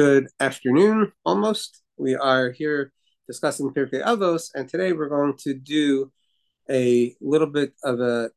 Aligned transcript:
Good 0.00 0.28
afternoon, 0.40 1.12
almost. 1.26 1.82
We 1.98 2.16
are 2.16 2.52
here 2.52 2.90
discussing 3.26 3.68
Pirkei 3.74 4.02
Avos, 4.02 4.48
and 4.54 4.66
today 4.66 4.94
we're 4.94 5.10
going 5.10 5.34
to 5.40 5.52
do 5.52 6.10
a 6.70 7.14
little 7.20 7.46
bit 7.46 7.74
of 7.84 8.00
a 8.00 8.30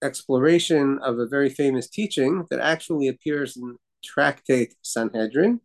exploration 0.00 1.00
of 1.02 1.18
a 1.18 1.26
very 1.26 1.50
famous 1.50 1.88
teaching 1.88 2.46
that 2.50 2.60
actually 2.60 3.08
appears 3.08 3.56
in 3.56 3.78
Tractate 4.04 4.74
Sanhedrin 4.82 5.60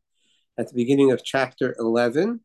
at 0.58 0.70
the 0.70 0.74
beginning 0.74 1.12
of 1.12 1.24
chapter 1.24 1.76
11. 1.78 2.40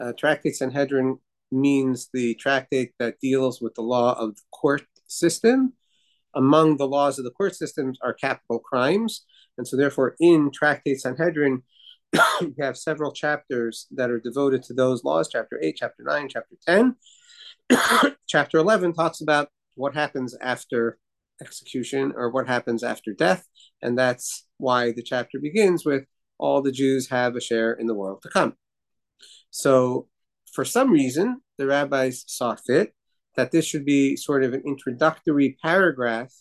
Uh, 0.00 0.12
Tractate 0.18 0.56
Sanhedrin 0.56 1.18
means 1.52 2.08
the 2.12 2.34
tractate 2.34 2.94
that 2.98 3.20
deals 3.20 3.60
with 3.60 3.76
the 3.76 3.82
law 3.82 4.18
of 4.18 4.34
the 4.34 4.42
court 4.50 4.82
system. 5.06 5.74
Among 6.34 6.78
the 6.78 6.88
laws 6.88 7.20
of 7.20 7.24
the 7.24 7.30
court 7.30 7.54
systems 7.54 7.96
are 8.02 8.12
capital 8.12 8.58
crimes. 8.58 9.24
And 9.58 9.66
so, 9.66 9.76
therefore, 9.76 10.16
in 10.20 10.50
Tractate 10.52 11.00
Sanhedrin, 11.00 11.62
you 12.40 12.54
have 12.60 12.76
several 12.76 13.12
chapters 13.12 13.86
that 13.92 14.10
are 14.10 14.20
devoted 14.20 14.62
to 14.64 14.74
those 14.74 15.04
laws 15.04 15.28
chapter 15.30 15.58
8, 15.62 15.76
chapter 15.78 16.02
9, 16.02 16.28
chapter 16.28 16.56
10. 16.66 16.96
chapter 18.28 18.58
11 18.58 18.94
talks 18.94 19.20
about 19.20 19.48
what 19.74 19.94
happens 19.94 20.36
after 20.40 20.98
execution 21.40 22.12
or 22.16 22.30
what 22.30 22.46
happens 22.46 22.82
after 22.82 23.12
death. 23.12 23.46
And 23.80 23.98
that's 23.98 24.46
why 24.58 24.92
the 24.92 25.02
chapter 25.02 25.38
begins 25.40 25.84
with 25.84 26.04
all 26.38 26.62
the 26.62 26.72
Jews 26.72 27.08
have 27.10 27.36
a 27.36 27.40
share 27.40 27.72
in 27.72 27.86
the 27.86 27.94
world 27.94 28.22
to 28.22 28.28
come. 28.28 28.54
So, 29.50 30.08
for 30.52 30.64
some 30.64 30.90
reason, 30.90 31.40
the 31.56 31.66
rabbis 31.66 32.24
saw 32.26 32.56
fit 32.56 32.94
that 33.36 33.52
this 33.52 33.64
should 33.64 33.84
be 33.84 34.16
sort 34.16 34.44
of 34.44 34.52
an 34.52 34.62
introductory 34.66 35.56
paragraph 35.62 36.32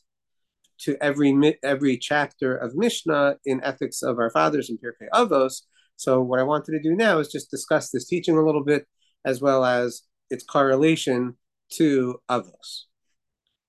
to 0.81 0.97
every 1.01 1.57
every 1.63 1.97
chapter 1.97 2.55
of 2.55 2.75
Mishnah 2.75 3.37
in 3.45 3.63
Ethics 3.63 4.01
of 4.01 4.19
Our 4.19 4.29
Fathers 4.29 4.69
and 4.69 4.79
Pirkei 4.79 5.09
Avos. 5.13 5.61
So 5.95 6.21
what 6.21 6.39
I 6.39 6.43
wanted 6.43 6.71
to 6.71 6.81
do 6.81 6.95
now 6.95 7.19
is 7.19 7.31
just 7.31 7.51
discuss 7.51 7.91
this 7.91 8.07
teaching 8.07 8.37
a 8.37 8.45
little 8.45 8.63
bit, 8.63 8.87
as 9.23 9.41
well 9.41 9.63
as 9.63 10.01
its 10.29 10.43
correlation 10.43 11.37
to 11.73 12.19
Avos. 12.29 12.85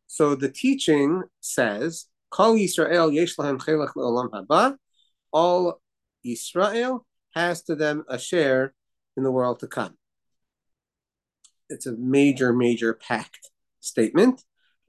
So 0.07 0.35
the 0.35 0.51
teaching 0.51 1.23
says. 1.41 2.07
All 2.35 2.57
Israel 6.25 7.07
has 7.35 7.63
to 7.63 7.75
them 7.75 8.05
a 8.09 8.19
share 8.19 8.75
in 9.17 9.23
the 9.23 9.31
world 9.31 9.61
to 9.61 9.67
come. 9.67 9.99
It's 11.69 11.87
a 11.87 11.93
major, 11.93 12.53
major 12.53 12.95
pact 12.95 13.51
statement. 13.81 14.43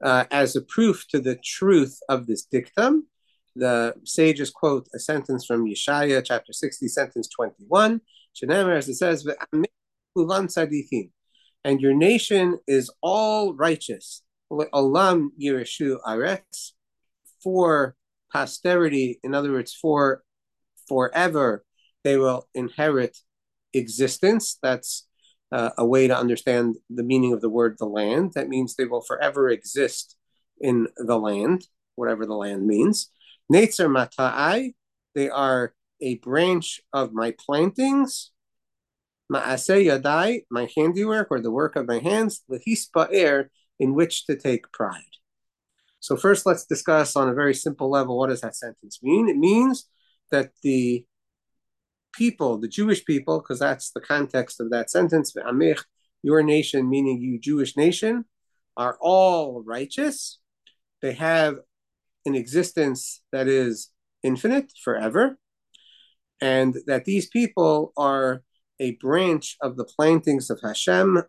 Uh, 0.03 0.25
as 0.31 0.55
a 0.55 0.61
proof 0.61 1.07
to 1.07 1.19
the 1.19 1.37
truth 1.37 1.97
of 2.09 2.27
this 2.27 2.43
dictum, 2.43 3.07
the 3.55 3.93
sages 4.03 4.49
quote 4.49 4.87
a 4.93 4.99
sentence 4.99 5.45
from 5.45 5.65
Yeshaya, 5.65 6.21
chapter 6.23 6.51
60, 6.51 6.87
sentence 6.89 7.29
21. 7.29 8.01
Shenemar, 8.35 8.77
as 8.77 8.89
it 8.89 8.95
says, 8.95 9.25
and 11.65 11.81
your 11.81 11.93
nation 11.93 12.59
is 12.67 12.91
all 13.01 13.53
righteous. 13.53 14.23
Olam 14.51 15.29
Aretz, 15.39 16.71
for 17.41 17.95
posterity, 18.31 19.19
in 19.23 19.33
other 19.33 19.51
words, 19.51 19.73
for 19.73 20.23
forever, 20.87 21.63
they 22.03 22.17
will 22.17 22.47
inherit 22.53 23.17
existence. 23.73 24.57
That's 24.61 25.07
uh, 25.53 25.69
a 25.77 25.85
way 25.85 26.07
to 26.07 26.17
understand 26.17 26.77
the 26.89 27.03
meaning 27.03 27.31
of 27.31 27.39
the 27.39 27.49
word 27.49 27.75
the 27.77 27.85
land. 27.85 28.31
That 28.33 28.49
means 28.49 28.75
they 28.75 28.85
will 28.85 29.03
forever 29.03 29.49
exist 29.49 30.17
in 30.59 30.87
the 30.97 31.17
land, 31.17 31.67
whatever 31.93 32.25
the 32.25 32.33
land 32.33 32.65
means. 32.65 33.11
Netzer 33.53 33.87
mata'ai, 33.87 34.73
they 35.13 35.29
are 35.29 35.75
a 36.01 36.15
branch 36.15 36.81
of 36.91 37.13
my 37.13 37.35
plantings. 37.37 38.31
Ma'aseh 39.31 39.85
yadai, 39.85 40.45
my 40.49 40.67
handiwork 40.75 41.27
or 41.29 41.39
the 41.39 41.51
work 41.51 41.75
of 41.75 41.87
my 41.87 41.99
hands. 41.99 42.41
Lehispa'er, 42.49 43.49
in 43.79 43.93
which 43.93 44.25
to 44.25 44.35
take 44.35 44.71
pride. 44.71 45.03
So 45.99 46.17
first, 46.17 46.47
let's 46.47 46.65
discuss 46.65 47.15
on 47.15 47.29
a 47.29 47.33
very 47.33 47.53
simple 47.53 47.91
level 47.91 48.17
what 48.17 48.29
does 48.29 48.41
that 48.41 48.55
sentence 48.55 49.01
mean? 49.03 49.29
It 49.29 49.37
means 49.37 49.87
that 50.31 50.49
the 50.63 51.05
people, 52.13 52.57
the 52.57 52.67
Jewish 52.67 53.03
people, 53.05 53.39
because 53.39 53.59
that's 53.59 53.91
the 53.91 54.01
context 54.01 54.59
of 54.59 54.69
that 54.71 54.89
sentence, 54.89 55.33
Amich, 55.33 55.83
your 56.21 56.41
nation, 56.41 56.89
meaning 56.89 57.21
you 57.21 57.39
Jewish 57.39 57.75
nation, 57.75 58.25
are 58.77 58.97
all 59.01 59.61
righteous. 59.65 60.39
They 61.01 61.13
have 61.13 61.57
an 62.25 62.35
existence 62.35 63.21
that 63.31 63.47
is 63.47 63.89
infinite 64.23 64.71
forever, 64.83 65.37
and 66.39 66.75
that 66.87 67.05
these 67.05 67.27
people 67.27 67.93
are 67.97 68.43
a 68.79 68.91
branch 68.95 69.57
of 69.61 69.77
the 69.77 69.85
plantings 69.85 70.49
of 70.49 70.59
Hashem 70.63 71.23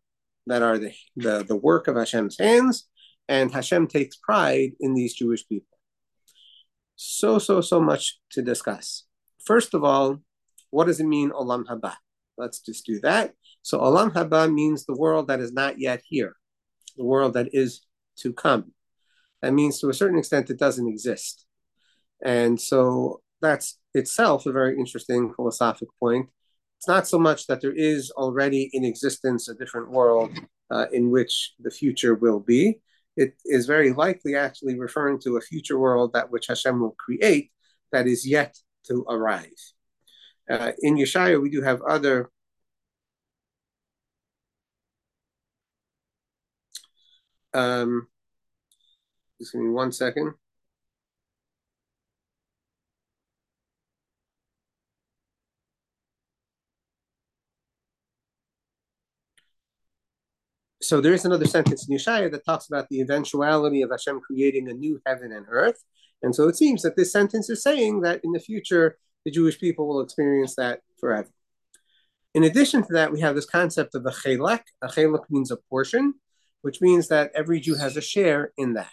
that 0.47 0.63
are 0.63 0.79
the, 0.79 0.93
the, 1.17 1.45
the 1.45 1.57
work 1.57 1.89
of 1.89 1.97
Hashem's 1.97 2.39
hands, 2.39 2.87
and 3.29 3.53
Hashem 3.53 3.87
takes 3.89 4.17
pride 4.17 4.73
in 4.81 4.95
these 4.95 5.15
Jewish 5.15 5.47
people. 5.49 5.79
So, 6.97 7.39
so, 7.39 7.61
so 7.61 7.81
much 7.81 8.21
to 8.33 8.43
discuss. 8.43 9.05
First 9.45 9.75
of 9.75 9.83
all, 9.85 10.21
what 10.75 10.87
does 10.89 11.01
it 11.01 11.07
mean, 11.07 11.31
Olam 11.31 11.65
Haba? 11.67 11.95
Let's 12.37 12.59
just 12.61 12.85
do 12.85 13.01
that. 13.01 13.33
So, 13.63 13.79
Olam 13.79 14.13
Haba 14.13 14.53
means 14.53 14.85
the 14.85 14.97
world 14.97 15.29
that 15.29 15.41
is 15.41 15.53
not 15.53 15.79
yet 15.79 16.03
here, 16.05 16.35
the 16.97 17.05
world 17.05 17.35
that 17.35 17.49
is 17.53 17.83
to 18.19 18.33
come. 18.33 18.73
That 19.41 19.53
means 19.53 19.79
to 19.81 19.89
a 19.89 19.95
certain 19.95 20.19
extent 20.19 20.51
it 20.51 20.59
doesn't 20.59 20.89
exist. 20.89 21.47
And 22.25 22.61
so 22.61 23.21
that's 23.41 23.79
itself 23.93 24.47
a 24.47 24.53
very 24.53 24.79
interesting 24.79 25.33
philosophic 25.35 25.89
point. 26.01 26.29
It's 26.79 26.89
not 26.89 27.07
so 27.07 27.19
much 27.19 27.47
that 27.47 27.61
there 27.61 27.75
is 27.75 28.11
already 28.13 28.71
in 28.73 28.85
existence 28.85 29.49
a 29.49 29.55
different 29.55 29.91
world 29.91 30.31
uh, 30.71 30.87
in 30.93 31.11
which 31.11 31.53
the 31.61 31.71
future 31.71 32.15
will 32.15 32.41
be. 32.41 32.81
It 33.17 33.35
is 33.45 33.67
very 33.67 33.93
likely 33.93 34.35
actually 34.35 34.79
referring 34.79 35.21
to 35.21 35.37
a 35.37 35.41
future 35.41 35.79
world 35.79 36.15
that 36.15 36.31
which 36.31 36.47
Hashem 36.49 36.81
will 36.81 36.97
create 36.99 37.53
that 37.93 38.07
is 38.07 38.27
yet 38.27 38.57
to 38.89 39.05
arrive. 39.09 39.61
Uh, 40.49 40.73
in 40.81 40.97
Yeshaya, 40.97 41.41
we 41.41 41.51
do 41.51 41.63
have 41.63 41.81
other 41.83 42.31
um, 47.55 48.09
just 49.41 49.53
give 49.53 49.63
me 49.63 49.71
one 49.71 49.93
second. 49.93 50.35
So 60.83 61.01
there 61.01 61.15
is 61.15 61.25
another 61.25 61.47
sentence 61.47 61.89
in 61.89 61.97
Yeshaya 61.97 62.31
that 62.31 62.45
talks 62.45 62.69
about 62.69 62.89
the 62.91 63.01
eventuality 63.01 63.81
of 63.81 63.91
Hashem 63.91 64.21
creating 64.21 64.69
a 64.69 64.75
new 64.75 65.01
heaven 65.07 65.33
and 65.33 65.47
earth. 65.49 65.83
And 66.23 66.35
so 66.35 66.47
it 66.47 66.57
seems 66.57 66.83
that 66.83 66.95
this 66.95 67.11
sentence 67.11 67.49
is 67.49 67.63
saying 67.63 68.03
that 68.03 68.21
in 68.23 68.33
the 68.33 68.39
future, 68.39 68.99
the 69.25 69.31
Jewish 69.31 69.59
people 69.59 69.89
will 69.89 70.01
experience 70.01 70.57
that 70.57 70.81
forever. 70.99 71.31
In 72.35 72.45
addition 72.45 72.83
to 72.83 72.93
that, 72.95 73.13
we 73.13 73.21
have 73.21 73.35
this 73.35 73.47
concept 73.47 73.95
of 73.95 74.05
a 74.07 74.11
chelek. 74.11 74.63
A 74.83 74.89
chelek 74.89 75.25
means 75.31 75.51
a 75.51 75.57
portion, 75.57 76.15
which 76.63 76.81
means 76.81 77.09
that 77.09 77.31
every 77.35 77.61
Jew 77.61 77.77
has 77.77 77.97
a 77.97 78.01
share 78.01 78.53
in 78.57 78.75
that. 78.75 78.93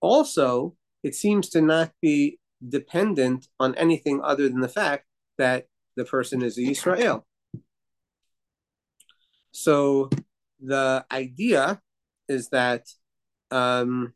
Also, 0.00 0.76
it 1.02 1.14
seems 1.14 1.48
to 1.50 1.60
not 1.60 1.92
be 2.02 2.38
dependent 2.66 3.46
on 3.60 3.74
anything 3.76 4.20
other 4.22 4.48
than 4.48 4.60
the 4.60 4.68
fact 4.68 5.04
that 5.38 5.66
the 5.96 6.04
person 6.04 6.42
is 6.42 6.58
Israel. 6.58 7.24
So 9.52 10.10
the 10.60 11.04
idea 11.10 11.80
is 12.28 12.48
that 12.50 12.86
um, 13.50 14.14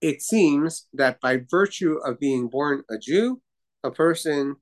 it 0.00 0.22
seems 0.22 0.86
that 0.94 1.20
by 1.20 1.42
virtue 1.50 1.98
of 2.04 2.18
being 2.18 2.48
born 2.48 2.82
a 2.90 2.98
Jew, 2.98 3.40
a 3.84 3.90
person 3.90 4.56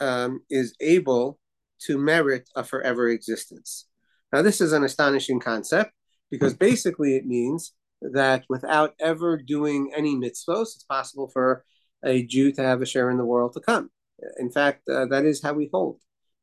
um, 0.00 0.40
is 0.50 0.74
able 0.80 1.38
to 1.82 1.98
merit 1.98 2.48
a 2.56 2.64
forever 2.64 3.08
existence. 3.08 3.86
Now, 4.32 4.42
this 4.42 4.60
is 4.60 4.72
an 4.72 4.84
astonishing 4.84 5.40
concept 5.40 5.92
because 6.30 6.54
basically 6.54 7.16
it 7.16 7.26
means 7.26 7.72
that 8.00 8.44
without 8.48 8.94
ever 9.00 9.36
doing 9.36 9.92
any 9.96 10.14
mitzvos, 10.16 10.74
it's 10.74 10.84
possible 10.84 11.28
for 11.32 11.64
a 12.04 12.24
Jew 12.24 12.52
to 12.52 12.62
have 12.62 12.82
a 12.82 12.86
share 12.86 13.10
in 13.10 13.18
the 13.18 13.24
world 13.24 13.52
to 13.54 13.60
come. 13.60 13.90
In 14.38 14.50
fact, 14.50 14.88
uh, 14.88 15.06
that 15.06 15.24
is 15.24 15.42
how 15.42 15.52
we 15.52 15.70
hold. 15.72 16.00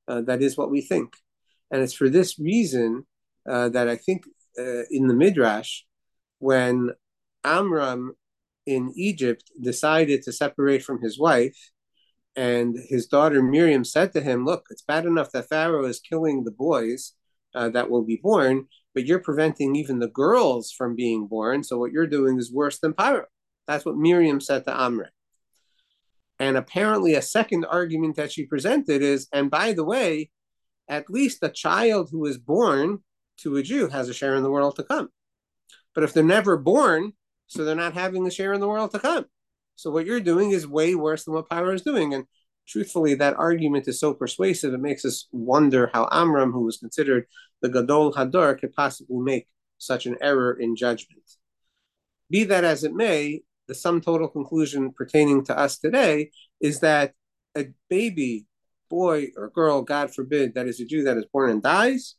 Uh, 0.08 0.22
that 0.22 0.42
is 0.42 0.58
what 0.58 0.72
we 0.72 0.82
think. 0.82 1.14
And 1.72 1.82
it's 1.82 1.94
for 1.94 2.10
this 2.10 2.40
reason 2.40 3.06
uh, 3.50 3.70
that 3.70 3.88
I 3.88 3.96
think 3.96 4.26
uh, 4.58 4.84
in 4.90 5.08
the 5.08 5.14
Midrash, 5.14 5.82
when 6.40 6.92
Amram 7.44 8.14
in 8.66 8.94
Egypt 8.96 9.52
decided 9.62 10.24
to 10.24 10.32
separate 10.32 10.84
from 10.84 11.02
his 11.02 11.20
wife, 11.20 11.72
and 12.36 12.78
his 12.90 13.08
daughter 13.08 13.42
Miriam 13.42 13.84
said 13.84 14.14
to 14.14 14.22
him, 14.22 14.46
Look, 14.46 14.66
it's 14.70 14.82
bad 14.82 15.06
enough 15.06 15.32
that 15.32 15.50
Pharaoh 15.50 15.86
is 15.86 16.00
killing 16.00 16.44
the 16.44 16.52
boys 16.52 17.14
uh, 17.54 17.70
that 17.70 17.90
will 17.90 18.04
be 18.04 18.20
born, 18.22 18.68
but 18.94 19.06
you're 19.06 19.20
preventing 19.20 19.76
even 19.76 20.00
the 20.00 20.08
girls 20.08 20.72
from 20.72 20.96
being 20.96 21.28
born. 21.28 21.64
So 21.64 21.78
what 21.78 21.92
you're 21.92 22.08
doing 22.08 22.40
is 22.40 22.52
worse 22.52 22.80
than 22.80 22.94
Pharaoh. 22.94 23.28
That's 23.68 23.86
what 23.86 23.98
Miriam 23.98 24.42
said 24.42 24.66
to 24.66 24.80
Amram. 24.80 25.10
And 26.40 26.58
apparently, 26.58 27.14
a 27.14 27.22
second 27.22 27.66
argument 27.66 28.16
that 28.16 28.32
she 28.32 28.46
presented 28.46 29.02
is, 29.02 29.28
and 29.32 29.52
by 29.52 29.74
the 29.74 29.84
way, 29.84 30.32
at 30.90 31.10
least 31.10 31.44
a 31.44 31.50
child 31.50 32.10
who 32.12 32.26
is 32.26 32.38
born 32.38 33.00
to 33.38 33.56
a 33.56 33.64
Jew 33.64 33.88
has 33.88 34.10
a 34.10 34.14
share 34.14 34.36
in 34.36 34.44
the 34.44 34.52
world 34.52 34.76
to 34.76 34.84
come. 34.84 35.10
But 35.94 36.04
if 36.04 36.14
they're 36.14 36.24
never 36.24 36.58
born, 36.58 37.14
so 37.54 37.64
they're 37.64 37.76
not 37.76 37.94
having 37.94 38.26
a 38.26 38.32
share 38.32 38.54
in 38.54 38.62
the 38.62 38.68
world 38.68 38.92
to 38.92 39.00
come. 39.00 39.26
So 39.76 39.92
what 39.92 40.06
you're 40.06 40.20
doing 40.20 40.52
is 40.52 40.68
way 40.68 40.96
worse 40.96 41.26
than 41.26 41.34
what 41.34 41.50
Paro 41.50 41.74
is 41.74 41.82
doing. 41.82 42.14
And 42.14 42.26
truthfully, 42.68 43.16
that 43.16 43.36
argument 43.36 43.88
is 43.88 44.00
so 44.00 44.14
persuasive, 44.14 44.74
it 44.74 44.80
makes 44.80 45.06
us 45.06 45.28
wonder 45.32 45.90
how 45.94 46.08
Amram, 46.12 46.52
who 46.52 46.64
was 46.64 46.78
considered 46.78 47.26
the 47.62 47.70
Gadol 47.70 48.14
Hador, 48.14 48.60
could 48.60 48.74
possibly 48.74 49.18
make 49.18 49.48
such 49.78 50.06
an 50.06 50.18
error 50.22 50.54
in 50.54 50.76
judgment. 50.76 51.24
Be 52.30 52.44
that 52.46 52.64
as 52.64 52.84
it 52.84 52.94
may, 52.94 53.42
the 53.68 53.76
sum 53.76 54.02
total 54.02 54.28
conclusion 54.28 54.92
pertaining 54.92 55.44
to 55.46 55.58
us 55.58 55.78
today 55.78 56.32
is 56.60 56.80
that 56.80 57.14
a 57.56 57.68
baby, 57.90 58.46
boy 58.90 59.28
or 59.38 59.50
girl, 59.50 59.82
God 59.82 60.14
forbid, 60.14 60.56
that 60.56 60.68
is 60.68 60.80
a 60.80 60.86
Jew 60.86 61.04
that 61.04 61.18
is 61.18 61.26
born 61.32 61.50
and 61.50 61.62
dies, 61.62 62.16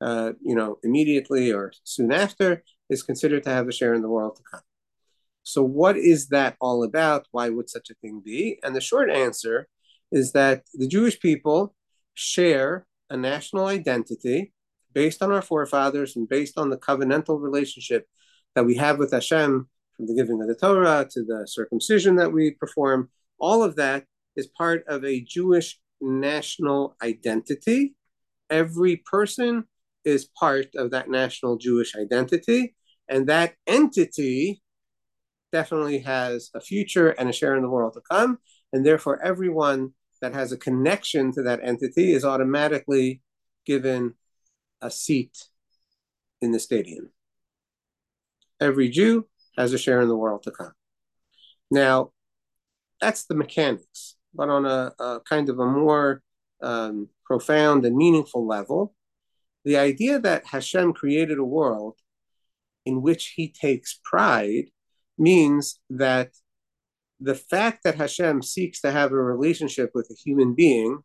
uh, 0.00 0.32
you 0.42 0.54
know, 0.54 0.78
immediately 0.82 1.52
or 1.52 1.72
soon 1.84 2.12
after, 2.12 2.62
is 2.90 3.02
considered 3.02 3.44
to 3.44 3.50
have 3.50 3.68
a 3.68 3.72
share 3.72 3.94
in 3.94 4.02
the 4.02 4.08
world 4.08 4.36
to 4.36 4.42
come. 4.42 4.60
So, 5.44 5.62
what 5.62 5.96
is 5.96 6.28
that 6.28 6.56
all 6.60 6.82
about? 6.82 7.26
Why 7.30 7.50
would 7.50 7.70
such 7.70 7.90
a 7.90 7.94
thing 7.94 8.22
be? 8.24 8.58
And 8.62 8.74
the 8.74 8.80
short 8.80 9.10
answer 9.10 9.68
is 10.10 10.32
that 10.32 10.62
the 10.72 10.88
Jewish 10.88 11.20
people 11.20 11.74
share 12.14 12.86
a 13.10 13.16
national 13.16 13.66
identity 13.66 14.52
based 14.92 15.22
on 15.22 15.30
our 15.30 15.42
forefathers 15.42 16.16
and 16.16 16.28
based 16.28 16.58
on 16.58 16.70
the 16.70 16.78
covenantal 16.78 17.40
relationship 17.40 18.06
that 18.54 18.64
we 18.64 18.76
have 18.76 18.98
with 18.98 19.12
Hashem 19.12 19.68
from 19.96 20.06
the 20.06 20.14
giving 20.14 20.40
of 20.40 20.48
the 20.48 20.54
Torah 20.54 21.06
to 21.10 21.24
the 21.24 21.46
circumcision 21.46 22.16
that 22.16 22.32
we 22.32 22.52
perform. 22.52 23.10
All 23.38 23.62
of 23.62 23.76
that 23.76 24.04
is 24.36 24.46
part 24.46 24.84
of 24.88 25.04
a 25.04 25.20
Jewish 25.20 25.78
national 26.00 26.96
identity. 27.02 27.94
Every 28.48 28.96
person 28.96 29.64
is 30.04 30.28
part 30.38 30.68
of 30.76 30.90
that 30.92 31.10
national 31.10 31.56
Jewish 31.56 31.94
identity. 31.96 32.74
And 33.08 33.26
that 33.26 33.54
entity 33.66 34.62
definitely 35.54 36.00
has 36.00 36.50
a 36.52 36.60
future 36.60 37.10
and 37.10 37.30
a 37.30 37.32
share 37.32 37.54
in 37.54 37.62
the 37.62 37.74
world 37.76 37.92
to 37.94 38.02
come. 38.10 38.38
And 38.72 38.84
therefore, 38.84 39.22
everyone 39.22 39.92
that 40.20 40.34
has 40.34 40.50
a 40.50 40.56
connection 40.56 41.30
to 41.34 41.42
that 41.44 41.60
entity 41.62 42.12
is 42.12 42.24
automatically 42.24 43.22
given 43.64 44.14
a 44.82 44.90
seat 44.90 45.36
in 46.42 46.50
the 46.50 46.58
stadium. 46.58 47.10
Every 48.60 48.88
Jew 48.88 49.28
has 49.56 49.72
a 49.72 49.78
share 49.78 50.00
in 50.00 50.08
the 50.08 50.16
world 50.16 50.42
to 50.42 50.50
come. 50.50 50.72
Now, 51.70 52.10
that's 53.00 53.24
the 53.26 53.36
mechanics, 53.36 54.16
but 54.34 54.48
on 54.48 54.66
a, 54.66 54.92
a 54.98 55.20
kind 55.20 55.48
of 55.48 55.60
a 55.60 55.66
more 55.66 56.20
um, 56.62 57.08
profound 57.24 57.84
and 57.84 57.96
meaningful 57.96 58.44
level, 58.44 58.96
the 59.64 59.76
idea 59.76 60.18
that 60.18 60.46
Hashem 60.46 60.94
created 60.94 61.38
a 61.38 61.44
world 61.44 61.94
in 62.84 63.02
which 63.02 63.34
he 63.36 63.48
takes 63.48 64.00
pride 64.02 64.66
means 65.18 65.80
that 65.90 66.30
the 67.20 67.34
fact 67.34 67.84
that 67.84 67.94
Hashem 67.96 68.42
seeks 68.42 68.80
to 68.80 68.90
have 68.90 69.12
a 69.12 69.16
relationship 69.16 69.90
with 69.94 70.08
a 70.10 70.14
human 70.14 70.54
being 70.54 71.00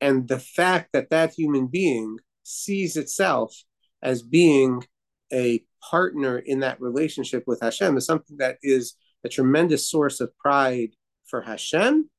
and 0.00 0.28
the 0.28 0.38
fact 0.38 0.90
that 0.92 1.10
that 1.10 1.32
human 1.32 1.68
being 1.68 2.18
sees 2.42 2.96
itself 2.96 3.54
as 4.02 4.22
being 4.22 4.84
a 5.32 5.64
partner 5.82 6.38
in 6.38 6.60
that 6.60 6.80
relationship 6.80 7.44
with 7.46 7.60
Hashem 7.60 7.96
is 7.96 8.04
something 8.04 8.36
that 8.38 8.58
is 8.62 8.94
a 9.24 9.28
tremendous 9.28 9.88
source 9.88 10.20
of 10.20 10.36
pride 10.38 10.90
for 11.26 11.42
Hashem. 11.42 12.10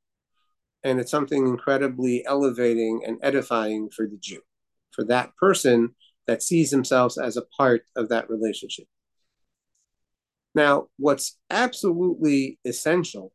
And 0.84 1.00
it's 1.00 1.12
something 1.12 1.48
incredibly 1.48 2.26
elevating 2.26 3.04
and 3.06 3.18
edifying 3.22 3.90
for 3.90 4.08
the 4.08 4.18
Jew, 4.18 4.42
for 4.92 5.04
that 5.06 5.36
person 5.36 5.96
that 6.28 6.44
sees 6.44 6.72
themselves 6.72 7.18
as 7.18 7.38
a 7.38 7.46
part 7.58 7.84
of 7.96 8.10
that 8.10 8.30
relationship. 8.30 8.88
Now, 10.56 10.88
what's 10.98 11.38
absolutely 11.50 12.60
essential 12.66 13.34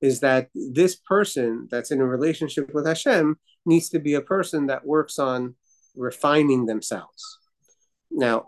is 0.00 0.20
that 0.20 0.48
this 0.54 0.96
person 0.96 1.68
that's 1.70 1.90
in 1.90 2.00
a 2.00 2.06
relationship 2.06 2.74
with 2.74 2.86
Hashem 2.86 3.38
needs 3.64 3.88
to 3.90 3.98
be 3.98 4.14
a 4.14 4.20
person 4.20 4.66
that 4.66 4.86
works 4.86 5.18
on 5.18 5.54
refining 5.94 6.66
themselves. 6.66 7.38
Now, 8.10 8.46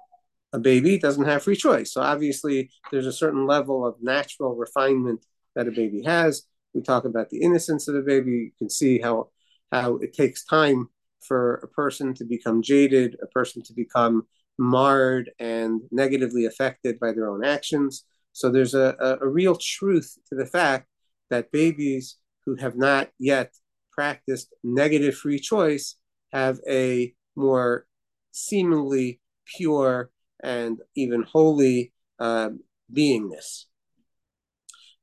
a 0.53 0.59
baby 0.59 0.99
doesn't 0.99 1.25
have 1.25 1.43
free 1.43 1.57
choice. 1.57 1.93
So 1.93 2.01
obviously, 2.01 2.71
there's 2.91 3.07
a 3.07 3.13
certain 3.13 3.47
level 3.47 3.87
of 3.87 3.97
natural 4.01 4.55
refinement 4.55 5.25
that 5.55 5.69
a 5.69 5.73
baby 5.73 6.03
has. 6.05 6.45
We 6.75 6.83
talk 6.83 7.05
about 7.05 7.31
the 7.31 7.41
innocence 7.41 7.89
of 7.89 7.95
the 7.95 8.03
baby. 8.03 8.31
You 8.31 8.51
can 8.59 8.71
see 8.71 8.99
how 8.99 9.31
how 9.73 9.97
it 9.97 10.13
takes 10.13 10.45
time 10.45 10.89
for 11.21 11.57
a 11.57 11.69
person 11.69 12.15
to 12.15 12.25
become 12.25 12.63
jaded, 12.63 13.17
a 13.23 13.27
person 13.27 13.63
to 13.63 13.73
become 13.73 14.27
marred 14.59 15.31
and 15.39 15.81
negatively 15.91 16.45
affected 16.45 16.99
by 17.01 17.12
their 17.12 17.29
own 17.29 17.45
actions. 17.45 18.05
So 18.33 18.51
there's 18.51 18.75
a, 18.75 18.97
a, 19.01 19.27
a 19.27 19.29
real 19.29 19.56
truth 19.56 20.17
to 20.29 20.35
the 20.35 20.47
fact 20.47 20.87
that 21.31 21.53
babies 21.53 22.17
who 22.45 22.56
have 22.56 22.77
not 22.77 23.09
yet 23.19 23.53
practiced 23.93 24.53
negative 24.62 25.15
free 25.15 25.39
choice 25.39 25.97
have 26.33 26.59
a 26.69 27.15
more 27.37 27.87
seemingly 28.33 29.21
pure 29.56 30.11
and 30.43 30.81
even 30.97 31.23
holy 31.23 31.93
uh, 32.19 32.50
beingness. 32.93 33.65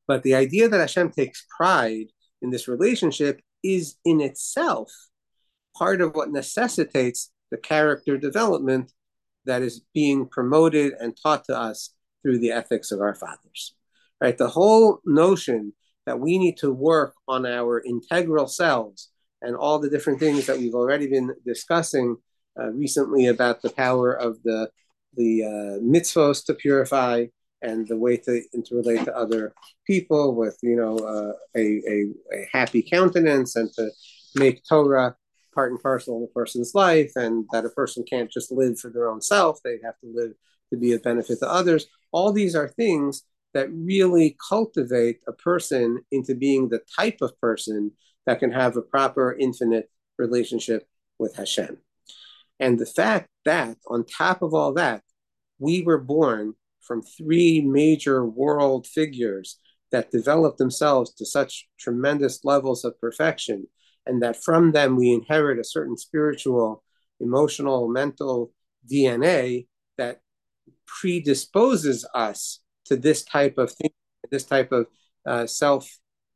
But 0.08 0.24
the 0.24 0.36
idea 0.36 0.68
that 0.68 0.80
Hashem 0.80 1.12
takes 1.12 1.46
pride 1.56 2.08
in 2.42 2.50
this 2.50 2.68
relationship 2.68 3.42
is 3.64 3.96
in 4.04 4.20
itself 4.20 4.92
part 5.78 6.02
of 6.02 6.16
what 6.16 6.32
necessitates 6.32 7.32
the 7.50 7.58
character 7.58 8.18
development 8.18 8.92
that 9.46 9.62
is 9.62 9.82
being 9.94 10.28
promoted 10.28 10.94
and 11.00 11.18
taught 11.22 11.46
to 11.46 11.58
us 11.58 11.94
through 12.22 12.40
the 12.40 12.52
ethics 12.52 12.92
of 12.92 13.02
our 13.02 13.16
fathers. 13.16 13.76
Right? 14.20 14.38
The 14.38 14.50
whole 14.50 15.00
notion 15.06 15.74
that 16.06 16.20
we 16.20 16.38
need 16.38 16.58
to 16.58 16.72
work 16.72 17.16
on 17.28 17.46
our 17.46 17.82
integral 17.82 18.48
selves 18.48 19.10
and 19.42 19.56
all 19.56 19.80
the 19.80 19.90
different 19.90 20.20
things 20.20 20.46
that 20.46 20.58
we've 20.58 20.76
already 20.76 21.08
been 21.08 21.34
discussing 21.46 22.18
uh, 22.60 22.70
recently 22.72 23.28
about 23.28 23.62
the 23.62 23.70
power 23.70 24.14
of 24.14 24.42
the 24.44 24.70
the 25.18 25.44
uh, 25.44 26.34
to 26.46 26.54
purify 26.54 27.26
and 27.62 27.88
the 27.88 27.98
way 27.98 28.18
to 28.18 28.42
interrelate 28.56 29.04
to 29.04 29.16
other 29.16 29.54
people 29.86 30.36
with 30.36 30.58
you 30.62 30.76
know 30.76 30.98
uh, 30.98 31.34
a, 31.56 31.82
a, 31.88 32.06
a 32.34 32.48
happy 32.52 32.82
countenance 32.82 33.56
and 33.56 33.72
to 33.74 33.90
make 34.36 34.64
Torah 34.68 35.16
part 35.54 35.72
and 35.72 35.82
parcel 35.82 36.18
of 36.18 36.24
a 36.24 36.34
person's 36.34 36.74
life 36.74 37.12
and 37.16 37.46
that 37.52 37.66
a 37.66 37.70
person 37.70 38.04
can't 38.10 38.32
just 38.32 38.52
live 38.52 38.80
for 38.80 38.90
their 38.90 39.10
own 39.10 39.22
self 39.22 39.62
they 39.64 39.78
have 39.84 40.00
to 40.00 40.12
live 40.14 40.34
to 40.72 40.78
be 40.78 40.94
of 40.94 41.04
benefit 41.04 41.40
to 41.40 41.50
others 41.50 41.88
all 42.12 42.32
these 42.32 42.56
are 42.56 42.68
things 42.68 43.24
that 43.54 43.72
really 43.72 44.38
cultivate 44.50 45.22
a 45.28 45.34
person 45.34 46.02
into 46.12 46.36
being 46.36 46.70
the 46.70 46.82
type 46.98 47.18
of 47.22 47.40
person 47.40 47.92
that 48.26 48.40
can 48.40 48.52
have 48.52 48.78
a 48.78 48.82
proper 48.82 49.36
infinite 49.38 49.90
relationship 50.18 50.88
with 51.20 51.36
Hashem. 51.36 51.78
And 52.60 52.80
the 52.80 52.86
fact 52.86 53.28
that, 53.46 53.78
on 53.88 54.06
top 54.06 54.42
of 54.42 54.54
all 54.54 54.74
that, 54.74 55.02
we 55.60 55.82
were 55.82 55.98
born 55.98 56.54
from 56.82 57.02
three 57.02 57.62
major 57.62 58.26
world 58.26 58.88
figures 58.88 59.58
that 59.92 60.12
developed 60.12 60.58
themselves 60.58 61.14
to 61.16 61.26
such 61.26 61.68
tremendous 61.80 62.46
levels 62.46 62.86
of 62.86 63.00
perfection, 63.00 63.68
and 64.06 64.22
that 64.22 64.42
from 64.44 64.72
them 64.72 64.96
we 64.96 65.12
inherit 65.12 65.60
a 65.60 65.64
certain 65.64 65.98
spiritual, 65.98 66.84
emotional, 67.20 67.88
mental 67.88 68.52
DNA 68.90 69.68
that 69.98 70.22
predisposes 70.86 72.08
us 72.14 72.60
to 72.86 72.96
this 72.96 73.24
type 73.24 73.58
of 73.58 73.72
thing, 73.72 73.92
this 74.32 74.44
type 74.44 74.72
of 74.72 74.88
uh, 75.26 75.46
self 75.46 75.90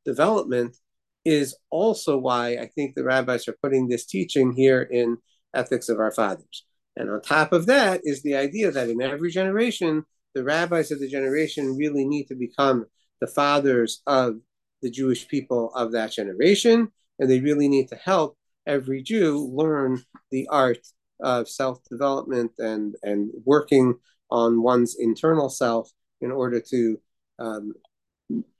development, 0.05 0.77
is 1.25 1.55
also 1.71 2.17
why 2.17 2.49
I 2.55 2.67
think 2.67 2.93
the 2.93 3.03
rabbis 3.03 3.47
are 3.47 3.57
putting 3.61 3.87
this 3.87 4.05
teaching 4.05 4.53
here 4.53 4.81
in 4.83 5.17
ethics 5.53 5.89
of 5.89 5.99
our 5.99 6.11
fathers. 6.11 6.65
And 6.95 7.09
on 7.09 7.21
top 7.21 7.51
of 7.51 7.65
that 7.65 8.01
is 8.03 8.21
the 8.21 8.35
idea 8.35 8.71
that 8.71 8.89
in 8.89 9.01
every 9.01 9.31
generation, 9.31 10.05
the 10.33 10.43
rabbis 10.43 10.91
of 10.91 10.99
the 10.99 11.09
generation 11.09 11.75
really 11.77 12.05
need 12.05 12.25
to 12.25 12.35
become 12.35 12.85
the 13.19 13.27
fathers 13.27 14.01
of 14.05 14.35
the 14.81 14.91
Jewish 14.91 15.27
people 15.27 15.73
of 15.73 15.93
that 15.93 16.11
generation. 16.11 16.91
And 17.19 17.29
they 17.29 17.39
really 17.39 17.67
need 17.67 17.87
to 17.89 17.95
help 17.95 18.37
every 18.67 19.01
Jew 19.01 19.49
learn 19.53 20.03
the 20.31 20.47
art 20.49 20.85
of 21.21 21.47
self 21.47 21.79
development 21.89 22.51
and, 22.57 22.95
and 23.03 23.31
working 23.45 23.95
on 24.29 24.61
one's 24.61 24.95
internal 24.99 25.49
self 25.49 25.91
in 26.21 26.31
order 26.31 26.59
to 26.59 26.99
um, 27.39 27.73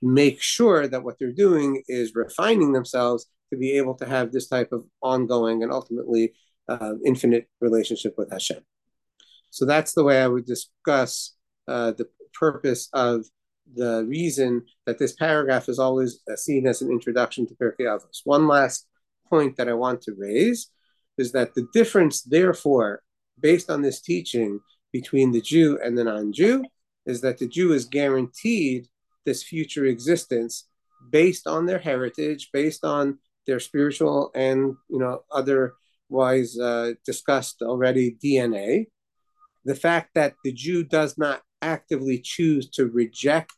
make 0.01 0.41
sure 0.41 0.87
that 0.87 1.03
what 1.03 1.17
they're 1.19 1.31
doing 1.31 1.83
is 1.87 2.15
refining 2.15 2.71
themselves 2.71 3.27
to 3.51 3.57
be 3.57 3.77
able 3.77 3.95
to 3.95 4.05
have 4.05 4.31
this 4.31 4.47
type 4.47 4.71
of 4.71 4.85
ongoing 5.01 5.63
and 5.63 5.71
ultimately 5.71 6.33
uh, 6.67 6.93
infinite 7.05 7.47
relationship 7.61 8.15
with 8.17 8.31
Hashem. 8.31 8.59
So 9.49 9.65
that's 9.65 9.93
the 9.93 10.03
way 10.03 10.21
I 10.21 10.27
would 10.27 10.45
discuss 10.45 11.35
uh, 11.67 11.91
the 11.91 12.07
purpose 12.33 12.89
of 12.93 13.25
the 13.73 14.05
reason 14.05 14.63
that 14.85 14.99
this 14.99 15.13
paragraph 15.13 15.69
is 15.69 15.79
always 15.79 16.19
seen 16.35 16.67
as 16.67 16.81
an 16.81 16.91
introduction 16.91 17.47
to 17.47 17.55
Pirkei 17.55 17.81
Avos. 17.81 18.21
One 18.23 18.47
last 18.47 18.87
point 19.27 19.57
that 19.57 19.67
I 19.67 19.73
want 19.73 20.01
to 20.03 20.13
raise 20.17 20.69
is 21.17 21.31
that 21.31 21.55
the 21.55 21.67
difference, 21.73 22.21
therefore, 22.21 23.01
based 23.39 23.69
on 23.69 23.81
this 23.81 24.01
teaching 24.01 24.59
between 24.91 25.31
the 25.31 25.41
Jew 25.41 25.79
and 25.83 25.97
the 25.97 26.03
non-Jew, 26.03 26.63
is 27.05 27.21
that 27.21 27.37
the 27.37 27.47
Jew 27.47 27.73
is 27.73 27.85
guaranteed 27.85 28.87
this 29.25 29.43
future 29.43 29.85
existence 29.85 30.67
based 31.11 31.47
on 31.47 31.65
their 31.65 31.79
heritage, 31.79 32.49
based 32.53 32.83
on 32.83 33.19
their 33.47 33.59
spiritual 33.59 34.31
and 34.33 34.75
you 34.89 34.99
know 34.99 35.23
otherwise 35.31 36.57
uh, 36.59 36.93
discussed 37.05 37.61
already 37.61 38.17
DNA. 38.23 38.87
The 39.65 39.75
fact 39.75 40.11
that 40.15 40.35
the 40.43 40.51
Jew 40.51 40.83
does 40.83 41.17
not 41.17 41.41
actively 41.65 42.19
choose 42.19 42.69
to 42.69 42.87
reject 42.87 43.53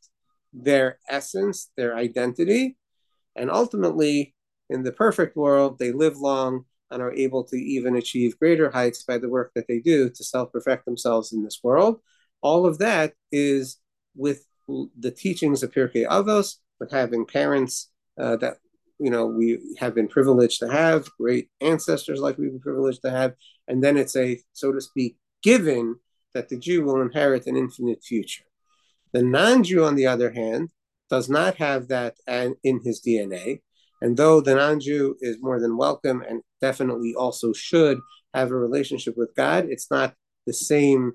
their 0.53 0.97
essence, 1.09 1.69
their 1.75 1.95
identity, 1.95 2.77
and 3.35 3.51
ultimately, 3.51 4.33
in 4.69 4.83
the 4.83 4.91
perfect 4.91 5.35
world, 5.35 5.77
they 5.77 5.91
live 5.91 6.17
long 6.17 6.65
and 6.89 7.01
are 7.01 7.13
able 7.13 7.43
to 7.43 7.55
even 7.55 7.95
achieve 7.95 8.39
greater 8.39 8.71
heights 8.71 9.03
by 9.03 9.17
the 9.17 9.29
work 9.29 9.51
that 9.55 9.67
they 9.67 9.79
do 9.79 10.09
to 10.09 10.23
self 10.23 10.51
perfect 10.51 10.85
themselves 10.85 11.33
in 11.33 11.43
this 11.43 11.59
world. 11.63 11.99
All 12.41 12.65
of 12.65 12.79
that 12.79 13.13
is 13.31 13.77
with 14.15 14.45
the 14.67 15.11
teachings 15.11 15.63
of 15.63 15.71
Pirkei 15.71 16.07
Avos, 16.07 16.55
with 16.79 16.91
having 16.91 17.25
parents 17.25 17.91
uh, 18.19 18.35
that 18.37 18.57
you 18.99 19.09
know 19.09 19.27
we 19.27 19.59
have 19.79 19.93
been 19.93 20.07
privileged 20.07 20.59
to 20.59 20.69
have, 20.69 21.07
great 21.19 21.49
ancestors 21.61 22.19
like 22.19 22.37
we've 22.37 22.51
been 22.51 22.59
privileged 22.59 23.01
to 23.03 23.11
have, 23.11 23.33
and 23.67 23.83
then 23.83 23.97
it's 23.97 24.15
a 24.15 24.39
so 24.53 24.71
to 24.71 24.81
speak 24.81 25.17
given 25.43 25.97
that 26.37 26.49
the 26.49 26.57
Jew 26.57 26.83
will 26.83 27.01
inherit 27.01 27.47
an 27.47 27.57
infinite 27.57 28.03
future. 28.03 28.43
The 29.11 29.23
non-Jew, 29.23 29.83
on 29.83 29.95
the 29.95 30.05
other 30.05 30.31
hand, 30.31 30.69
does 31.09 31.29
not 31.29 31.55
have 31.55 31.87
that 31.87 32.15
in 32.63 32.79
his 32.83 33.01
DNA. 33.01 33.61
And 34.03 34.15
though 34.15 34.39
the 34.39 34.53
non 34.53 34.79
Jew 34.79 35.17
is 35.19 35.37
more 35.41 35.59
than 35.59 35.77
welcome 35.77 36.21
and 36.21 36.43
definitely 36.61 37.15
also 37.17 37.53
should 37.53 37.97
have 38.35 38.51
a 38.51 38.55
relationship 38.55 39.17
with 39.17 39.35
God, 39.35 39.65
it's 39.67 39.89
not 39.89 40.13
the 40.45 40.53
same 40.53 41.13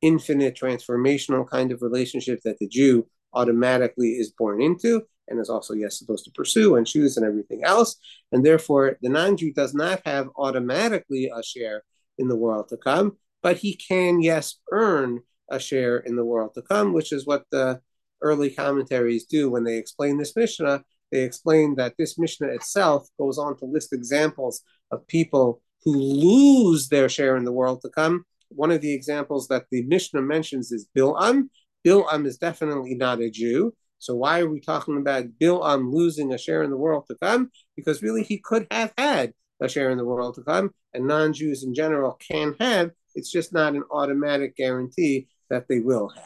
infinite 0.00 0.58
transformational 0.58 1.46
kind 1.46 1.70
of 1.70 1.82
relationship 1.82 2.40
that 2.44 2.58
the 2.58 2.66
Jew 2.66 3.06
automatically 3.34 4.12
is 4.12 4.30
born 4.30 4.62
into 4.62 5.02
and 5.28 5.38
is 5.38 5.50
also, 5.50 5.74
yes, 5.74 5.98
supposed 5.98 6.24
to 6.24 6.30
pursue 6.30 6.76
and 6.76 6.86
choose 6.86 7.18
and 7.18 7.26
everything 7.26 7.62
else. 7.62 7.96
And 8.32 8.42
therefore, 8.42 8.96
the 9.02 9.10
non 9.10 9.36
Jew 9.36 9.52
does 9.52 9.74
not 9.74 10.00
have 10.06 10.30
automatically 10.36 11.30
a 11.34 11.42
share 11.42 11.82
in 12.16 12.28
the 12.28 12.36
world 12.36 12.68
to 12.68 12.78
come, 12.78 13.18
but 13.42 13.58
he 13.58 13.74
can, 13.74 14.22
yes, 14.22 14.56
earn 14.70 15.20
a 15.50 15.58
share 15.58 15.98
in 15.98 16.16
the 16.16 16.24
world 16.24 16.54
to 16.54 16.62
come, 16.62 16.92
which 16.92 17.12
is 17.12 17.26
what 17.26 17.44
the 17.50 17.80
early 18.20 18.50
commentaries 18.50 19.24
do 19.24 19.50
when 19.50 19.64
they 19.64 19.76
explain 19.76 20.18
this 20.18 20.36
Mishnah. 20.36 20.84
They 21.10 21.22
explain 21.22 21.74
that 21.76 21.94
this 21.98 22.18
Mishnah 22.18 22.48
itself 22.48 23.08
goes 23.18 23.36
on 23.36 23.56
to 23.58 23.66
list 23.66 23.92
examples 23.92 24.62
of 24.90 25.06
people 25.08 25.60
who 25.84 25.92
lose 25.92 26.88
their 26.88 27.08
share 27.08 27.36
in 27.36 27.44
the 27.44 27.52
world 27.52 27.82
to 27.82 27.90
come 27.90 28.24
one 28.54 28.70
of 28.70 28.80
the 28.80 28.92
examples 28.92 29.48
that 29.48 29.66
the 29.70 29.82
Mishnah 29.84 30.22
mentions 30.22 30.72
is 30.72 30.88
Bil'am. 30.96 31.48
Bil'am 31.84 32.26
is 32.26 32.36
definitely 32.36 32.94
not 32.94 33.20
a 33.20 33.30
Jew. 33.30 33.74
So 33.98 34.14
why 34.14 34.40
are 34.40 34.48
we 34.48 34.60
talking 34.60 34.98
about 34.98 35.38
Bil'am 35.40 35.92
losing 35.92 36.32
a 36.32 36.38
share 36.38 36.62
in 36.62 36.70
the 36.70 36.76
world 36.76 37.04
to 37.08 37.16
come? 37.22 37.50
Because 37.76 38.02
really 38.02 38.22
he 38.22 38.38
could 38.38 38.66
have 38.70 38.92
had 38.98 39.32
a 39.60 39.68
share 39.68 39.90
in 39.90 39.98
the 39.98 40.04
world 40.04 40.34
to 40.34 40.42
come, 40.42 40.70
and 40.92 41.06
non-Jews 41.06 41.62
in 41.62 41.74
general 41.74 42.18
can 42.28 42.56
have. 42.58 42.90
It's 43.14 43.30
just 43.30 43.52
not 43.52 43.74
an 43.74 43.84
automatic 43.90 44.56
guarantee 44.56 45.28
that 45.50 45.68
they 45.68 45.80
will 45.80 46.08
have. 46.08 46.24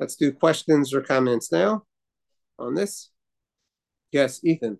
Let's 0.00 0.16
do 0.16 0.32
questions 0.32 0.92
or 0.92 1.00
comments 1.00 1.52
now 1.52 1.84
on 2.58 2.74
this. 2.74 3.10
Yes, 4.10 4.40
Ethan. 4.44 4.78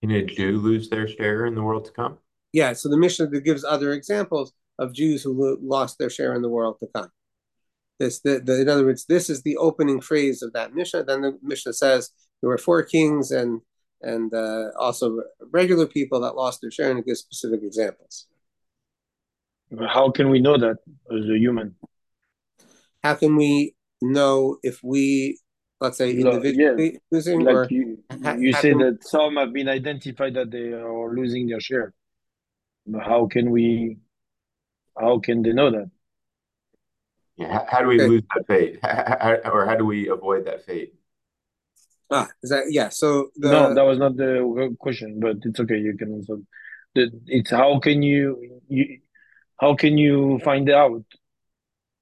Can 0.00 0.10
a 0.10 0.24
Jew 0.24 0.58
lose 0.58 0.88
their 0.88 1.08
share 1.08 1.46
in 1.46 1.54
the 1.54 1.62
world 1.62 1.84
to 1.86 1.92
come? 1.92 2.18
Yeah, 2.52 2.72
so 2.72 2.88
the 2.88 2.96
Mishnah 2.96 3.28
gives 3.40 3.64
other 3.64 3.92
examples 3.92 4.52
of 4.78 4.94
Jews 4.94 5.22
who 5.22 5.58
lost 5.62 5.98
their 5.98 6.10
share 6.10 6.34
in 6.34 6.42
the 6.42 6.48
world 6.48 6.76
to 6.80 6.86
come. 6.94 7.10
This, 7.98 8.20
the, 8.20 8.40
the, 8.40 8.60
in 8.60 8.68
other 8.68 8.84
words, 8.84 9.06
this 9.06 9.30
is 9.30 9.42
the 9.42 9.56
opening 9.56 10.00
phrase 10.00 10.42
of 10.42 10.52
that 10.52 10.74
Mishnah. 10.74 11.04
Then 11.04 11.22
the 11.22 11.38
Mishnah 11.42 11.72
says 11.72 12.10
there 12.40 12.50
were 12.50 12.58
four 12.58 12.82
kings 12.82 13.30
and 13.30 13.60
and 14.02 14.32
uh, 14.34 14.66
also 14.78 15.22
regular 15.50 15.86
people 15.86 16.20
that 16.20 16.36
lost 16.36 16.60
their 16.60 16.70
share, 16.70 16.90
and 16.90 16.98
it 16.98 17.06
gives 17.06 17.20
specific 17.20 17.60
examples. 17.62 18.26
How 19.88 20.10
can 20.10 20.30
we 20.30 20.40
know 20.40 20.56
that 20.58 20.78
as 21.10 21.28
a 21.28 21.38
human? 21.38 21.74
How 23.02 23.14
can 23.14 23.36
we 23.36 23.74
know 24.00 24.58
if 24.62 24.80
we, 24.82 25.38
let's 25.80 25.98
say, 25.98 26.12
individually 26.12 26.92
yeah. 26.92 26.98
losing, 27.10 27.40
like 27.40 27.54
or 27.54 27.68
you, 27.70 27.98
you 28.38 28.52
say 28.52 28.70
can... 28.70 28.78
that 28.78 29.04
some 29.04 29.36
have 29.36 29.52
been 29.52 29.68
identified 29.68 30.34
that 30.34 30.50
they 30.50 30.72
are 30.72 31.14
losing 31.14 31.46
their 31.48 31.60
share. 31.60 31.94
How 33.04 33.26
can 33.26 33.50
we 33.50 33.98
how 34.98 35.18
can 35.18 35.42
they 35.42 35.52
know 35.52 35.70
that? 35.70 35.90
Yeah, 37.36 37.64
how, 37.68 37.80
do 37.80 37.88
we 37.88 38.00
okay. 38.00 38.08
lose 38.08 38.22
that 38.34 38.46
fate, 38.46 38.78
or 39.52 39.66
how 39.66 39.76
do 39.76 39.84
we 39.84 40.08
avoid 40.08 40.46
that 40.46 40.64
fate? 40.64 40.94
Ah, 42.10 42.28
is 42.42 42.50
that 42.50 42.64
yeah? 42.70 42.88
So 42.88 43.28
the... 43.36 43.50
no, 43.50 43.74
that 43.74 43.82
was 43.82 43.98
not 43.98 44.16
the 44.16 44.74
question, 44.78 45.20
but 45.20 45.36
it's 45.42 45.60
okay. 45.60 45.78
You 45.78 45.96
can 45.96 46.12
also. 46.12 46.42
It's 46.94 47.50
how 47.50 47.78
can 47.80 48.02
you 48.02 48.60
you 48.68 49.00
how 49.58 49.74
can 49.74 49.98
you 49.98 50.38
find 50.40 50.70
out 50.70 51.04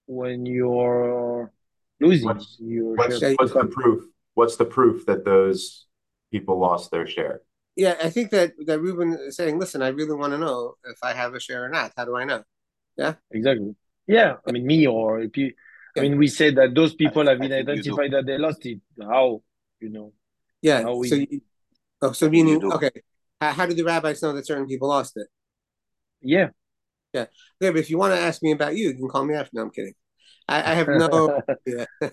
when 0.07 0.47
you're 0.47 1.53
losing 2.01 2.27
what's, 2.27 2.57
your 2.61 2.95
what's, 2.97 3.19
share? 3.19 3.35
What's 3.35 3.53
the 3.53 3.67
proof? 3.67 4.05
What's 4.35 4.57
the 4.57 4.65
proof 4.65 5.07
that 5.07 5.25
those 5.25 5.87
people 6.33 6.59
lost 6.59 6.91
their 6.91 7.07
share? 7.07 7.43
Yeah, 7.77 7.97
I 8.03 8.11
think 8.11 8.31
that 8.31 8.53
that 8.67 8.81
Ruben 8.81 9.15
is 9.15 9.37
saying, 9.37 9.59
listen, 9.59 9.83
I 9.83 9.89
really 9.89 10.15
want 10.15 10.33
to 10.33 10.39
know 10.39 10.75
if 10.85 10.99
I 11.03 11.13
have 11.13 11.35
a 11.35 11.41
share 11.41 11.65
or 11.65 11.69
not. 11.69 11.93
How 11.97 12.05
do 12.05 12.17
I 12.17 12.25
know? 12.25 12.43
Yeah, 12.97 13.15
exactly. 13.31 13.75
Yeah, 14.07 14.37
I 14.47 14.53
mean 14.53 14.67
me 14.67 14.87
or 14.87 15.21
if 15.21 15.37
you, 15.37 15.53
I 15.97 16.01
mean 16.01 16.19
we 16.19 16.29
said 16.29 16.57
that 16.57 16.75
those 16.75 16.95
people 16.95 17.27
have 17.27 17.39
been 17.39 17.53
identified 17.53 18.13
that 18.13 18.27
they 18.27 18.39
lost 18.39 18.65
it. 18.67 18.81
How 19.01 19.43
you 19.81 19.91
know? 19.91 20.13
Yeah. 20.63 20.83
How 20.83 20.97
we, 20.97 21.09
so, 21.09 21.17
you, 21.17 21.41
oh, 22.03 22.13
so 22.13 22.29
meaning 22.29 22.65
okay. 22.73 22.91
How, 23.41 23.53
how 23.53 23.67
did 23.67 23.77
the 23.77 23.85
rabbis 23.85 24.23
know 24.23 24.33
that 24.33 24.47
certain 24.47 24.67
people 24.67 24.89
lost 24.89 25.17
it? 25.17 25.27
Yeah. 26.21 26.49
Yeah. 27.15 27.23
Okay, 27.23 27.71
but 27.71 27.77
if 27.77 27.89
you 27.89 27.97
want 27.97 28.13
to 28.13 28.21
ask 28.21 28.43
me 28.43 28.53
about 28.53 28.77
you, 28.77 28.89
you 28.89 28.95
can 28.95 29.09
call 29.09 29.25
me 29.25 29.35
after. 29.35 29.51
No, 29.55 29.63
I'm 29.63 29.71
kidding. 29.71 29.95
I, 30.49 30.73
I 30.73 30.75
have 30.75 30.89
no. 30.89 31.43
yeah. 31.67 31.87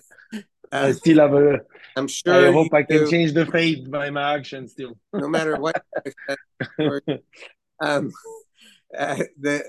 I 0.71 0.93
still 0.93 1.17
have 1.17 1.33
a. 1.33 1.59
I'm 1.97 2.07
sure. 2.07 2.47
I 2.47 2.51
hope 2.51 2.73
I 2.73 2.83
can 2.83 2.99
do, 2.99 3.11
change 3.11 3.33
the 3.33 3.45
fate 3.45 3.91
by 3.91 4.09
my 4.09 4.35
actions. 4.35 4.71
Still, 4.71 4.97
no 5.13 5.27
matter 5.27 5.57
what. 5.57 5.83
um, 7.81 8.11
uh, 8.97 9.17
the 9.39 9.63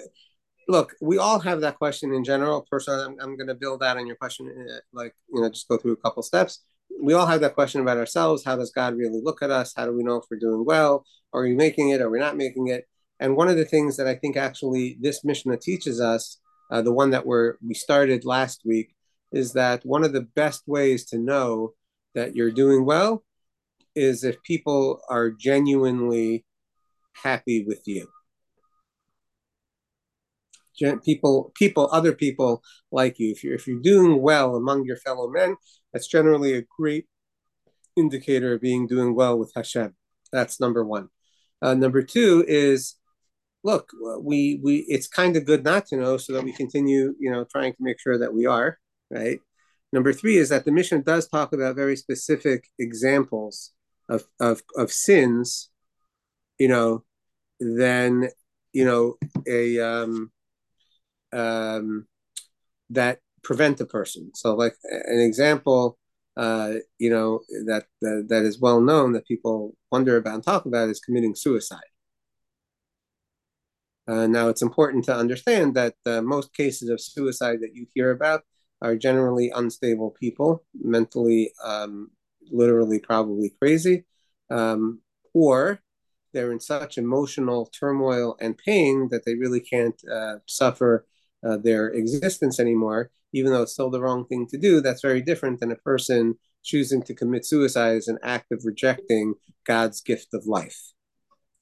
look, 0.68 0.94
we 1.00 1.18
all 1.18 1.40
have 1.40 1.60
that 1.62 1.78
question 1.78 2.12
in 2.12 2.22
general. 2.22 2.66
Personally, 2.70 3.04
I'm, 3.04 3.16
I'm 3.20 3.36
going 3.36 3.48
to 3.48 3.54
build 3.54 3.80
that 3.80 3.96
on 3.96 4.06
your 4.06 4.16
question, 4.16 4.46
uh, 4.48 4.78
like, 4.92 5.14
you 5.32 5.40
know, 5.40 5.48
just 5.48 5.68
go 5.68 5.76
through 5.76 5.92
a 5.92 5.96
couple 5.96 6.22
steps. 6.22 6.62
We 7.02 7.14
all 7.14 7.26
have 7.26 7.40
that 7.40 7.54
question 7.54 7.80
about 7.80 7.96
ourselves. 7.96 8.44
How 8.44 8.56
does 8.56 8.70
God 8.70 8.94
really 8.96 9.20
look 9.22 9.42
at 9.42 9.50
us? 9.50 9.72
How 9.74 9.86
do 9.86 9.92
we 9.92 10.04
know 10.04 10.16
if 10.16 10.24
we're 10.30 10.38
doing 10.38 10.64
well? 10.64 11.04
Are 11.32 11.42
we 11.42 11.54
making 11.54 11.90
it? 11.90 12.00
Are 12.00 12.10
we 12.10 12.20
not 12.20 12.36
making 12.36 12.68
it? 12.68 12.86
And 13.22 13.36
one 13.36 13.46
of 13.46 13.56
the 13.56 13.64
things 13.64 13.96
that 13.98 14.08
I 14.08 14.16
think 14.16 14.36
actually 14.36 14.98
this 15.00 15.24
Mishnah 15.24 15.58
teaches 15.58 16.00
us, 16.00 16.40
uh, 16.72 16.82
the 16.82 16.92
one 16.92 17.10
that 17.10 17.24
we're, 17.24 17.54
we 17.64 17.72
started 17.72 18.24
last 18.24 18.62
week, 18.64 18.96
is 19.30 19.52
that 19.52 19.86
one 19.86 20.02
of 20.02 20.12
the 20.12 20.22
best 20.34 20.64
ways 20.66 21.04
to 21.06 21.18
know 21.18 21.74
that 22.16 22.34
you're 22.34 22.50
doing 22.50 22.84
well 22.84 23.22
is 23.94 24.24
if 24.24 24.42
people 24.42 25.00
are 25.08 25.30
genuinely 25.30 26.44
happy 27.22 27.64
with 27.64 27.82
you. 27.86 28.08
People 31.04 31.52
people 31.54 31.88
other 31.92 32.12
people 32.12 32.60
like 32.90 33.20
you. 33.20 33.30
If 33.30 33.44
you're 33.44 33.54
if 33.54 33.68
you're 33.68 33.78
doing 33.78 34.20
well 34.20 34.56
among 34.56 34.84
your 34.84 34.96
fellow 34.96 35.28
men 35.28 35.54
that's 35.92 36.08
generally 36.08 36.54
a 36.54 36.64
great 36.76 37.06
indicator 37.94 38.54
of 38.54 38.62
being 38.62 38.88
doing 38.88 39.14
well 39.14 39.38
with 39.38 39.52
Hashem. 39.54 39.94
That's 40.32 40.58
number 40.58 40.84
one. 40.84 41.10
Uh, 41.60 41.74
number 41.74 42.02
two 42.02 42.44
is 42.48 42.96
look 43.64 43.90
we 44.20 44.60
we 44.62 44.78
it's 44.88 45.06
kind 45.06 45.36
of 45.36 45.44
good 45.44 45.64
not 45.64 45.86
to 45.86 45.96
know 45.96 46.16
so 46.16 46.32
that 46.32 46.44
we 46.44 46.52
continue 46.52 47.14
you 47.18 47.30
know 47.30 47.44
trying 47.44 47.72
to 47.72 47.82
make 47.82 48.00
sure 48.00 48.18
that 48.18 48.34
we 48.34 48.46
are 48.46 48.78
right 49.10 49.40
number 49.92 50.12
three 50.12 50.36
is 50.36 50.48
that 50.48 50.64
the 50.64 50.72
Mishnah 50.72 51.02
does 51.02 51.28
talk 51.28 51.52
about 51.52 51.76
very 51.76 51.96
specific 51.96 52.66
examples 52.78 53.72
of 54.08 54.24
of, 54.40 54.62
of 54.76 54.90
sins 54.90 55.70
you 56.58 56.68
know 56.68 57.04
then 57.60 58.28
you 58.72 58.84
know 58.84 59.16
a 59.46 59.78
um 59.80 60.30
um, 61.32 62.06
that 62.90 63.20
prevent 63.42 63.80
a 63.80 63.86
person. 63.86 64.30
So, 64.34 64.54
like 64.54 64.74
an 64.82 65.20
example, 65.20 65.98
uh, 66.36 66.74
you 66.98 67.10
know, 67.10 67.40
that, 67.66 67.86
that 68.00 68.26
that 68.28 68.44
is 68.44 68.60
well 68.60 68.80
known 68.80 69.12
that 69.12 69.26
people 69.26 69.74
wonder 69.90 70.16
about 70.16 70.34
and 70.34 70.44
talk 70.44 70.66
about 70.66 70.88
is 70.88 71.00
committing 71.00 71.34
suicide. 71.34 71.80
Uh, 74.08 74.26
now, 74.26 74.48
it's 74.48 74.62
important 74.62 75.04
to 75.04 75.14
understand 75.14 75.74
that 75.74 75.94
uh, 76.06 76.20
most 76.20 76.52
cases 76.54 76.88
of 76.88 77.00
suicide 77.00 77.58
that 77.60 77.74
you 77.74 77.86
hear 77.94 78.10
about 78.10 78.42
are 78.80 78.96
generally 78.96 79.50
unstable 79.54 80.10
people, 80.10 80.64
mentally, 80.74 81.52
um, 81.62 82.10
literally, 82.50 82.98
probably 82.98 83.54
crazy, 83.60 84.04
um, 84.50 85.00
or 85.34 85.80
they're 86.32 86.50
in 86.50 86.60
such 86.60 86.98
emotional 86.98 87.66
turmoil 87.66 88.36
and 88.40 88.58
pain 88.58 89.08
that 89.10 89.24
they 89.24 89.34
really 89.34 89.60
can't 89.60 90.02
uh, 90.10 90.36
suffer 90.46 91.06
uh, 91.46 91.56
their 91.58 91.88
existence 91.88 92.58
anymore, 92.58 93.10
even 93.32 93.52
though 93.52 93.62
it's 93.62 93.72
still 93.72 93.90
the 93.90 94.00
wrong 94.00 94.24
thing 94.26 94.46
to 94.48 94.58
do. 94.58 94.80
That's 94.80 95.02
very 95.02 95.20
different 95.20 95.60
than 95.60 95.70
a 95.70 95.76
person 95.76 96.34
choosing 96.64 97.02
to 97.02 97.14
commit 97.14 97.44
suicide 97.44 97.96
as 97.96 98.08
an 98.08 98.18
act 98.22 98.50
of 98.52 98.64
rejecting 98.64 99.34
God's 99.64 100.00
gift 100.00 100.34
of 100.34 100.46
life. 100.46 100.92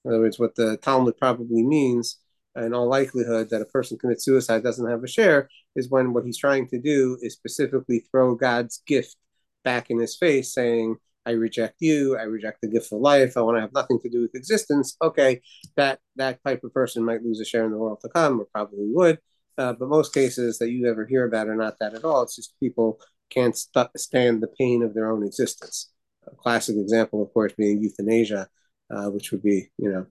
In 0.04 0.12
other 0.12 0.20
words, 0.20 0.38
what 0.38 0.54
the 0.54 0.76
Talmud 0.78 1.16
probably 1.18 1.62
means, 1.62 2.18
in 2.56 2.74
all 2.74 2.88
likelihood, 2.88 3.50
that 3.50 3.62
a 3.62 3.66
person 3.66 3.98
commits 3.98 4.24
suicide 4.24 4.62
doesn't 4.62 4.88
have 4.88 5.04
a 5.04 5.08
share, 5.08 5.48
is 5.76 5.90
when 5.90 6.12
what 6.12 6.24
he's 6.24 6.38
trying 6.38 6.66
to 6.68 6.80
do 6.80 7.18
is 7.22 7.34
specifically 7.34 8.04
throw 8.10 8.34
God's 8.34 8.82
gift 8.86 9.16
back 9.64 9.90
in 9.90 9.98
his 9.98 10.16
face, 10.16 10.52
saying, 10.52 10.96
I 11.26 11.32
reject 11.32 11.76
you, 11.80 12.16
I 12.16 12.22
reject 12.22 12.62
the 12.62 12.68
gift 12.68 12.92
of 12.92 13.00
life, 13.00 13.36
I 13.36 13.42
want 13.42 13.58
to 13.58 13.60
have 13.60 13.74
nothing 13.74 14.00
to 14.00 14.08
do 14.08 14.22
with 14.22 14.34
existence. 14.34 14.96
Okay, 15.02 15.42
that 15.76 16.00
that 16.16 16.42
type 16.44 16.64
of 16.64 16.72
person 16.72 17.04
might 17.04 17.22
lose 17.22 17.40
a 17.40 17.44
share 17.44 17.64
in 17.64 17.70
the 17.70 17.78
world 17.78 18.00
to 18.00 18.08
come, 18.08 18.40
or 18.40 18.46
probably 18.46 18.88
would. 18.92 19.18
Uh, 19.58 19.74
but 19.74 19.88
most 19.88 20.14
cases 20.14 20.58
that 20.58 20.70
you 20.70 20.88
ever 20.88 21.04
hear 21.04 21.26
about 21.26 21.48
are 21.48 21.56
not 21.56 21.78
that 21.78 21.94
at 21.94 22.04
all. 22.04 22.22
It's 22.22 22.36
just 22.36 22.58
people 22.58 22.98
can't 23.28 23.56
st- 23.56 23.90
stand 23.98 24.42
the 24.42 24.48
pain 24.58 24.82
of 24.82 24.94
their 24.94 25.10
own 25.10 25.24
existence. 25.24 25.92
A 26.26 26.34
classic 26.34 26.76
example, 26.76 27.22
of 27.22 27.32
course, 27.34 27.52
being 27.52 27.82
euthanasia, 27.82 28.48
uh, 28.90 29.10
which 29.10 29.30
would 29.30 29.42
be, 29.42 29.70
you 29.76 29.92
know, 29.92 30.06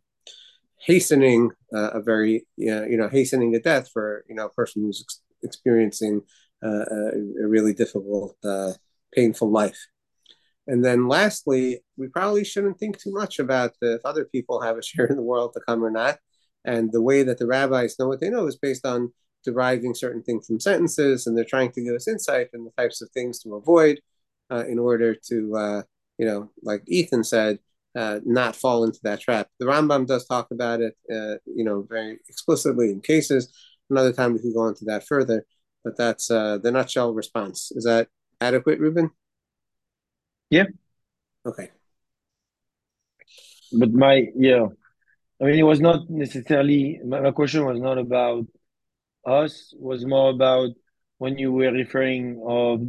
hastening 0.80 1.52
uh, 1.74 1.92
a 1.92 2.02
very, 2.02 2.48
you 2.58 2.98
know, 2.98 3.10
hastening 3.10 3.56
a 3.56 3.60
death 3.60 3.90
for, 3.92 4.26
you 4.28 4.36
know, 4.36 4.46
a 4.46 4.54
person 4.54 4.82
who's 4.82 5.04
ex- 5.06 5.22
experiencing 5.44 6.22
uh, 6.64 6.86
a, 6.92 7.48
really 7.48 7.74
difficult, 7.74 8.36
uh, 8.44 8.74
painful 9.14 9.50
life. 9.50 9.88
And 10.68 10.86
then 10.86 11.08
lastly, 11.08 11.80
we 11.98 12.08
probably 12.08 12.44
shouldn't 12.44 12.80
think 12.80 13.00
too 13.00 13.12
much 13.12 13.40
about 13.40 13.74
if 13.82 14.02
other 14.06 14.26
people 14.26 14.62
have 14.62 14.78
a 14.78 14.84
share 14.90 15.08
in 15.08 15.16
the 15.16 15.24
world 15.24 15.54
to 15.54 15.62
come 15.68 15.84
or 15.84 15.92
not. 15.92 16.20
And 16.66 16.92
the 16.92 17.02
way 17.02 17.24
that 17.24 17.40
the 17.40 17.48
rabbis 17.48 17.98
know 17.98 18.08
what 18.08 18.20
they 18.20 18.30
know 18.30 18.46
is 18.46 18.58
based 18.58 18.86
on 18.86 19.14
deriving 19.44 19.96
certain 19.96 20.22
things 20.22 20.48
from 20.48 20.60
sentences, 20.60 21.26
and 21.26 21.38
they're 21.38 21.46
trying 21.46 21.72
to 21.72 21.82
give 21.82 21.96
us 21.96 22.08
insight 22.08 22.50
in 22.54 22.66
the 22.66 22.72
types 22.78 23.02
of 23.02 23.10
things 23.12 23.40
to 23.40 23.56
avoid 23.56 24.02
uh, 24.52 24.66
in 24.68 24.78
order 24.78 25.16
to, 25.16 25.56
uh, 25.56 25.82
you 26.18 26.26
know, 26.26 26.52
like 26.62 26.84
Ethan 26.88 27.24
said, 27.24 27.60
uh, 28.00 28.20
not 28.26 28.56
fall 28.56 28.86
into 28.86 29.00
that 29.04 29.20
trap. 29.20 29.50
The 29.60 29.66
Rambam 29.66 30.08
does 30.08 30.26
talk 30.26 30.52
about 30.52 30.80
it, 30.80 30.96
uh, 31.14 31.36
you 31.46 31.66
know, 31.66 31.86
very 31.90 32.18
explicitly 32.30 32.92
in 32.92 33.02
cases. 33.02 33.52
Another 33.90 34.14
time 34.14 34.32
we 34.32 34.40
can 34.40 34.54
go 34.54 34.68
into 34.68 34.86
that 34.86 35.06
further, 35.06 35.46
but 35.84 35.98
that's 35.98 36.32
uh, 36.32 36.60
the 36.64 36.72
nutshell 36.72 37.14
response. 37.14 37.74
Is 37.76 37.84
that 37.84 38.08
adequate, 38.40 38.80
Ruben? 38.80 39.12
Yeah. 40.50 40.68
Okay. 41.46 41.72
But 43.74 43.92
my 43.92 44.28
yeah, 44.34 44.68
I 45.42 45.44
mean, 45.44 45.60
it 45.60 45.64
was 45.64 45.82
not 45.82 46.10
necessarily 46.10 47.02
my, 47.06 47.20
my 47.20 47.32
question 47.32 47.66
was 47.66 47.80
not 47.80 47.98
about 47.98 48.46
us. 49.26 49.74
Was 49.78 50.06
more 50.06 50.30
about 50.30 50.70
when 51.18 51.38
you 51.38 51.52
were 51.52 51.72
referring 51.72 52.42
of 52.48 52.88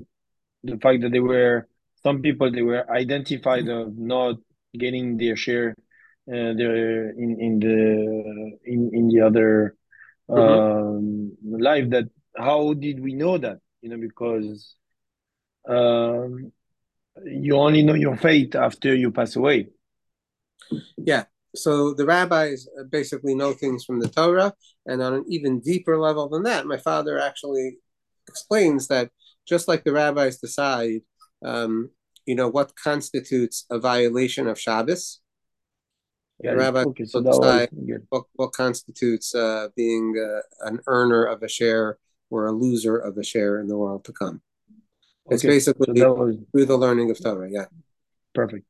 the 0.62 0.78
fact 0.78 1.02
that 1.02 1.10
there 1.10 1.24
were 1.24 1.68
some 2.04 2.22
people 2.22 2.50
they 2.52 2.62
were 2.62 2.88
identified 2.90 3.68
of 3.68 3.98
not 3.98 4.36
getting 4.76 5.16
their 5.16 5.36
share 5.36 5.74
uh, 6.28 6.52
there 6.54 7.10
in 7.10 7.40
in 7.40 7.60
the 7.60 8.58
in 8.64 8.90
in 8.92 9.08
the 9.08 9.20
other 9.20 9.76
um, 10.28 10.38
mm-hmm. 10.38 11.62
life. 11.62 11.90
That 11.90 12.08
how 12.36 12.74
did 12.74 13.00
we 13.00 13.14
know 13.14 13.38
that? 13.38 13.58
You 13.82 13.90
know, 13.90 13.98
because 13.98 14.76
um, 15.68 16.52
you 17.24 17.56
only 17.56 17.82
know 17.82 17.94
your 17.94 18.16
fate 18.16 18.54
after 18.54 18.94
you 18.94 19.10
pass 19.10 19.36
away. 19.36 19.68
Yeah. 20.96 21.24
So 21.54 21.94
the 21.94 22.06
rabbis 22.06 22.68
basically 22.90 23.34
know 23.34 23.52
things 23.52 23.84
from 23.84 23.98
the 23.98 24.08
Torah, 24.08 24.54
and 24.86 25.02
on 25.02 25.14
an 25.14 25.24
even 25.28 25.60
deeper 25.60 25.98
level 25.98 26.28
than 26.28 26.44
that, 26.44 26.66
my 26.66 26.76
father 26.76 27.18
actually 27.18 27.78
explains 28.28 28.86
that 28.88 29.10
just 29.48 29.66
like 29.66 29.82
the 29.82 29.92
rabbis 29.92 30.38
decide, 30.38 31.00
um, 31.44 31.90
you 32.26 32.34
know, 32.34 32.48
what 32.48 32.76
constitutes 32.76 33.66
a 33.70 33.78
violation 33.78 34.46
of 34.46 34.58
Shabbos, 34.58 35.20
yeah, 36.42 36.52
the 36.52 36.56
rabbis 36.56 36.86
okay, 36.86 37.04
so 37.04 37.22
decide 37.22 37.68
what, 38.08 38.24
what 38.34 38.52
constitutes 38.52 39.34
uh, 39.34 39.68
being 39.76 40.14
uh, 40.18 40.40
an 40.66 40.80
earner 40.86 41.24
of 41.24 41.42
a 41.42 41.48
share 41.48 41.98
or 42.30 42.46
a 42.46 42.52
loser 42.52 42.96
of 42.96 43.18
a 43.18 43.24
share 43.24 43.60
in 43.60 43.68
the 43.68 43.76
world 43.76 44.04
to 44.04 44.12
come. 44.12 44.40
It's 45.28 45.42
basically 45.42 45.98
so 45.98 46.14
was... 46.14 46.36
through 46.50 46.66
the 46.66 46.76
learning 46.76 47.10
of 47.10 47.22
Torah. 47.22 47.48
Yeah. 47.50 47.66
Perfect. 48.34 48.64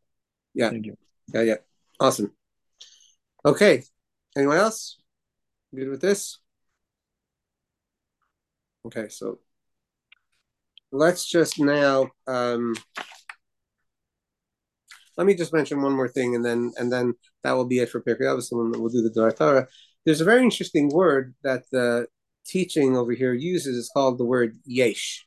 Yeah. 0.52 0.70
Thank 0.70 0.86
you. 0.86 0.96
Yeah, 1.32 1.42
yeah. 1.42 1.56
Awesome. 2.00 2.32
Okay. 3.44 3.84
Anyone 4.36 4.56
else? 4.56 4.98
Good 5.74 5.88
with 5.88 6.00
this? 6.00 6.38
Okay, 8.86 9.08
so 9.08 9.38
let's 10.90 11.26
just 11.26 11.60
now 11.60 12.10
um, 12.26 12.74
let 15.20 15.26
me 15.26 15.34
just 15.34 15.52
mention 15.52 15.82
one 15.82 15.92
more 15.92 16.08
thing, 16.08 16.34
and 16.34 16.42
then 16.42 16.72
and 16.78 16.90
then 16.90 17.12
that 17.42 17.52
will 17.52 17.66
be 17.66 17.80
it 17.80 17.90
for 17.90 18.00
Pirkei 18.00 18.22
Avos, 18.22 18.50
and 18.52 18.74
we'll 18.74 18.88
do 18.88 19.02
the 19.02 19.34
Torah. 19.38 19.66
There's 20.06 20.22
a 20.22 20.24
very 20.24 20.42
interesting 20.42 20.88
word 20.88 21.34
that 21.42 21.64
the 21.70 22.06
teaching 22.46 22.96
over 22.96 23.12
here 23.12 23.34
uses. 23.34 23.76
It's 23.76 23.90
called 23.90 24.16
the 24.16 24.24
word 24.24 24.56
yesh. 24.64 25.26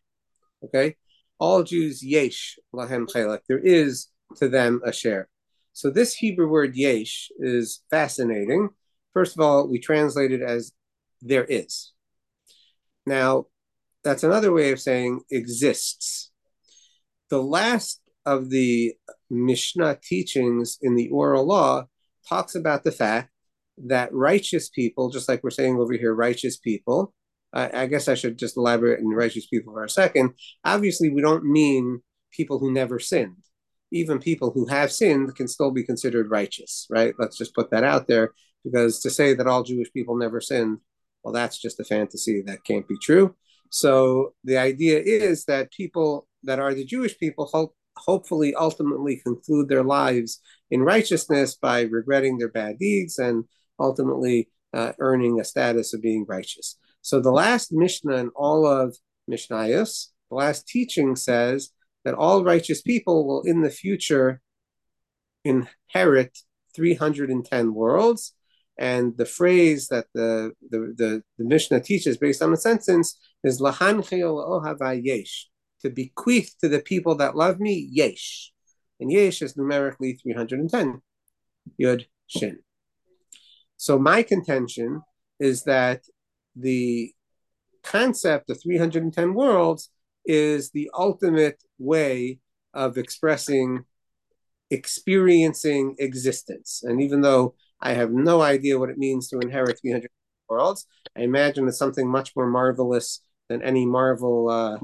Okay, 0.66 0.96
all 1.38 1.62
Jews 1.62 2.02
yesh 2.04 2.58
lahem 2.74 3.06
chelek. 3.06 3.42
There 3.48 3.60
is 3.60 4.08
to 4.38 4.50
them 4.50 4.82
a 4.84 4.92
share. 4.92 5.30
So 5.74 5.92
this 5.92 6.16
Hebrew 6.16 6.48
word 6.48 6.76
yesh 6.76 7.30
is 7.38 7.84
fascinating. 7.92 8.70
First 9.14 9.36
of 9.38 9.42
all, 9.42 9.68
we 9.68 9.78
translate 9.78 10.32
it 10.32 10.42
as 10.42 10.72
there 11.22 11.46
is. 11.46 11.92
Now, 13.06 13.46
that's 14.04 14.24
another 14.24 14.52
way 14.52 14.72
of 14.72 14.82
saying 14.82 15.22
exists. 15.30 16.32
The 17.30 17.44
last 17.44 18.02
of 18.26 18.50
the 18.50 18.96
Mishnah 19.34 20.00
teachings 20.02 20.78
in 20.82 20.96
the 20.96 21.10
oral 21.10 21.46
law 21.46 21.86
talks 22.28 22.56
about 22.56 22.84
the 22.84 22.92
fact 22.92 23.30
that 23.86 24.14
righteous 24.14 24.70
people, 24.70 25.10
just 25.10 25.28
like 25.28 25.44
we're 25.44 25.50
saying 25.50 25.78
over 25.78 25.94
here, 25.94 26.14
righteous 26.14 26.58
people, 26.58 27.14
I, 27.54 27.84
I 27.84 27.86
guess 27.88 28.08
I 28.08 28.16
should 28.16 28.38
just 28.38 28.58
elaborate 28.58 29.00
on 29.00 29.10
righteous 29.10 29.48
people 29.48 29.74
for 29.74 29.84
a 29.84 29.90
second. 29.90 30.34
Obviously, 30.64 31.10
we 31.10 31.22
don't 31.22 31.46
mean 31.46 32.02
people 32.32 32.60
who 32.60 32.72
never 32.72 33.00
sinned. 33.00 33.44
Even 33.92 34.20
people 34.20 34.52
who 34.52 34.66
have 34.68 34.92
sinned 34.92 35.36
can 35.36 35.48
still 35.48 35.72
be 35.72 35.84
considered 35.84 36.32
righteous, 36.32 36.88
right? 36.90 37.14
Let's 37.20 37.38
just 37.38 37.54
put 37.54 37.70
that 37.72 37.84
out 37.84 38.08
there 38.08 38.34
because 38.64 39.02
to 39.02 39.10
say 39.10 39.34
that 39.36 39.48
all 39.48 39.64
Jewish 39.64 39.92
people 39.94 40.18
never 40.18 40.42
sinned, 40.42 40.80
well, 41.24 41.34
that's 41.34 41.60
just 41.60 41.80
a 41.80 41.84
fantasy 41.84 42.42
that 42.48 42.64
can't 42.64 42.88
be 42.88 42.98
true. 43.02 43.36
So 43.70 44.34
the 44.44 44.58
idea 44.58 45.00
is 45.00 45.46
that 45.46 45.72
people 45.72 46.28
that 46.44 46.60
are 46.60 46.74
the 46.74 46.86
Jewish 46.86 47.18
people 47.18 47.48
hopefully 47.98 48.56
ultimately 48.56 49.18
conclude 49.18 49.70
their 49.70 49.84
lives 49.84 50.40
in 50.72 50.82
righteousness 50.82 51.56
by 51.56 51.82
regretting 51.82 52.38
their 52.38 52.50
bad 52.50 52.80
deeds 52.80 53.20
and 53.20 53.46
ultimately 53.80 54.50
uh, 54.74 54.94
earning 55.00 55.40
a 55.40 55.44
status 55.44 55.94
of 55.94 56.02
being 56.02 56.26
righteous. 56.28 56.78
So 57.02 57.20
the 57.20 57.32
last 57.32 57.72
Mishnah 57.72 58.16
in 58.16 58.30
all 58.30 58.66
of 58.66 58.98
Mishnayos, 59.30 60.08
the 60.30 60.36
last 60.36 60.68
teaching 60.68 61.16
says 61.16 61.70
that 62.06 62.16
all 62.16 62.44
righteous 62.44 62.82
people 62.82 63.28
will 63.28 63.44
in 63.44 63.62
the 63.62 63.70
future 63.70 64.42
inherit 65.44 66.40
310 66.76 67.74
worlds. 67.74 68.34
And 68.78 69.16
the 69.18 69.26
phrase 69.26 69.88
that 69.90 70.08
the, 70.14 70.54
the, 70.70 70.94
the, 70.98 71.24
the 71.38 71.46
Mishnah 71.46 71.82
teaches 71.82 72.18
based 72.18 72.42
on 72.42 72.52
the 72.52 72.58
sentence 72.58 73.20
is 73.44 73.62
Lahan 73.62 74.04
yesh, 75.06 75.50
to 75.84 75.90
bequeath 75.90 76.56
to 76.62 76.68
the 76.68 76.80
people 76.80 77.16
that 77.16 77.36
love 77.36 77.60
me, 77.60 77.88
yesh. 77.92 78.52
And 79.00 79.12
yesh 79.12 79.42
is 79.42 79.56
numerically 79.56 80.14
310. 80.14 81.02
Yud 81.80 82.06
Shin. 82.28 82.60
So 83.78 84.00
my 84.00 84.24
contention 84.24 85.02
is 85.40 85.64
that 85.64 86.04
the 86.56 87.12
concept 87.84 88.50
of 88.50 88.62
310 88.62 89.34
worlds 89.34 89.90
is 90.26 90.72
the 90.72 90.90
ultimate 90.98 91.62
way 91.78 92.40
of 92.74 92.98
expressing 92.98 93.86
experiencing 94.70 95.96
existence. 96.00 96.82
And 96.84 97.02
even 97.02 97.22
though 97.22 97.56
I 97.80 97.94
have 97.94 98.12
no 98.12 98.42
idea 98.42 98.80
what 98.80 98.90
it 98.90 98.98
means 98.98 99.28
to 99.30 99.40
inherit 99.40 99.80
300 99.82 100.10
worlds, 100.50 100.88
I 101.16 101.22
imagine 101.22 101.68
it's 101.68 101.78
something 101.78 102.10
much 102.10 102.36
more 102.36 102.48
marvelous 102.48 103.22
than 103.50 103.62
any 103.62 103.86
Marvel 103.86 104.50
uh, 104.50 104.78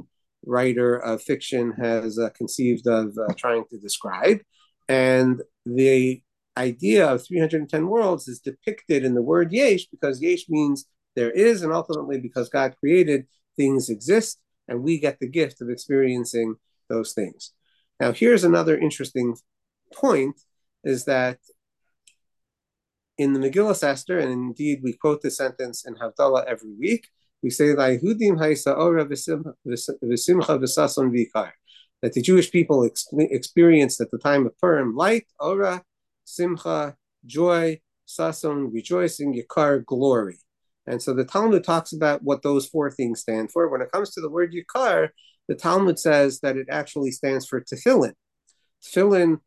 writer 0.49 0.97
of 0.97 1.21
fiction 1.21 1.71
has 1.73 2.17
uh, 2.17 2.29
conceived 2.31 2.87
of 2.87 3.17
uh, 3.17 3.33
trying 3.37 3.65
to 3.69 3.77
describe. 3.77 4.39
And 4.87 5.41
the 5.65 6.21
idea 6.57 7.07
of 7.07 7.25
310 7.25 7.87
worlds 7.87 8.27
is 8.27 8.39
depicted 8.39 9.05
in 9.05 9.13
the 9.13 9.21
word 9.21 9.51
yesh 9.51 9.85
because 9.85 10.21
yesh 10.21 10.49
means 10.49 10.85
there 11.15 11.31
is, 11.31 11.61
and 11.61 11.71
ultimately 11.71 12.19
because 12.19 12.49
God 12.49 12.75
created, 12.79 13.27
things 13.55 13.89
exist. 13.89 14.39
and 14.67 14.83
we 14.83 14.99
get 14.99 15.19
the 15.19 15.27
gift 15.27 15.61
of 15.61 15.69
experiencing 15.69 16.55
those 16.89 17.13
things. 17.13 17.53
Now, 17.99 18.11
here's 18.11 18.43
another 18.43 18.77
interesting 18.77 19.35
point: 19.93 20.39
is 20.83 21.05
that 21.05 21.39
in 23.17 23.33
the 23.33 23.39
Megillah 23.39 23.83
Esther, 23.83 24.17
and 24.17 24.31
indeed 24.31 24.79
we 24.81 24.93
quote 24.93 25.21
the 25.21 25.31
sentence 25.31 25.85
in 25.85 25.95
Havdalah 25.95 26.45
every 26.45 26.73
week, 26.73 27.07
we 27.41 27.49
say 27.49 27.73
that 32.01 32.13
the 32.13 32.21
Jewish 32.21 32.51
people 32.51 32.85
ex- 32.85 33.07
experienced 33.13 34.01
at 34.01 34.11
the 34.11 34.17
time 34.17 34.45
of 34.45 34.57
Purim 34.59 34.95
light, 34.95 35.25
ora, 35.39 35.83
simcha, 36.25 36.95
joy, 37.25 37.79
sason, 38.05 38.71
rejoicing, 38.71 39.33
Yikar, 39.33 39.85
glory. 39.85 40.37
And 40.87 41.01
so 41.01 41.13
the 41.13 41.25
Talmud 41.25 41.63
talks 41.63 41.93
about 41.93 42.23
what 42.23 42.41
those 42.41 42.65
four 42.65 42.89
things 42.89 43.21
stand 43.21 43.51
for. 43.51 43.69
When 43.69 43.81
it 43.81 43.91
comes 43.91 44.11
to 44.11 44.21
the 44.21 44.29
word 44.29 44.53
Yikar, 44.53 45.09
the 45.47 45.55
Talmud 45.55 45.99
says 45.99 46.39
that 46.41 46.57
it 46.57 46.67
actually 46.69 47.11
stands 47.11 47.47
for 47.47 47.61
tefillin. 47.61 48.13
Tefillin 48.83 49.39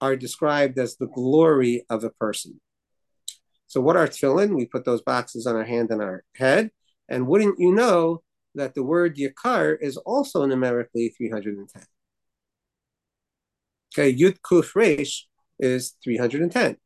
are 0.00 0.16
described 0.16 0.78
as 0.78 0.96
the 0.96 1.06
glory 1.06 1.84
of 1.90 2.04
a 2.04 2.10
person. 2.10 2.60
So 3.68 3.80
what 3.80 3.96
are 3.96 4.06
tefillin? 4.06 4.56
We 4.56 4.66
put 4.66 4.84
those 4.84 5.02
boxes 5.02 5.46
on 5.46 5.54
our 5.56 5.64
hand 5.64 5.90
and 5.90 6.00
our 6.02 6.24
head. 6.34 6.70
And 7.08 7.26
wouldn't 7.26 7.58
you 7.58 7.72
know 7.72 8.22
that 8.54 8.74
the 8.74 8.82
word 8.82 9.16
yakar 9.16 9.76
is 9.80 9.96
also 9.96 10.44
numerically 10.44 11.14
310? 11.16 11.82
Okay, 13.94 14.14
Yud 14.14 14.38
Kuf 14.40 14.74
Resh 14.74 15.26
is 15.58 15.96
310. 16.04 16.76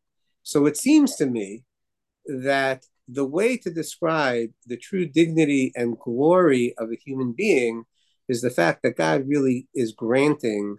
So 0.42 0.66
it 0.66 0.76
seems 0.76 1.16
to 1.16 1.26
me 1.26 1.64
that 2.26 2.84
the 3.08 3.24
way 3.24 3.56
to 3.58 3.70
describe 3.70 4.50
the 4.66 4.76
true 4.76 5.06
dignity 5.06 5.72
and 5.74 5.98
glory 5.98 6.74
of 6.78 6.90
a 6.90 6.96
human 6.96 7.32
being 7.32 7.84
is 8.28 8.40
the 8.40 8.50
fact 8.50 8.82
that 8.82 8.96
God 8.96 9.26
really 9.26 9.68
is 9.74 9.92
granting 9.92 10.78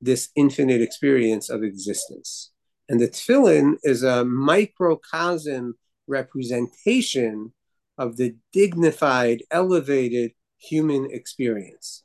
this 0.00 0.30
infinite 0.36 0.80
experience 0.80 1.50
of 1.50 1.62
existence. 1.62 2.52
And 2.88 3.00
the 3.00 3.08
tefillin 3.08 3.76
is 3.82 4.02
a 4.02 4.24
microcosm 4.24 5.74
representation 6.06 7.52
of 7.98 8.16
the 8.16 8.36
dignified, 8.52 9.42
elevated 9.50 10.32
human 10.58 11.08
experience. 11.10 12.04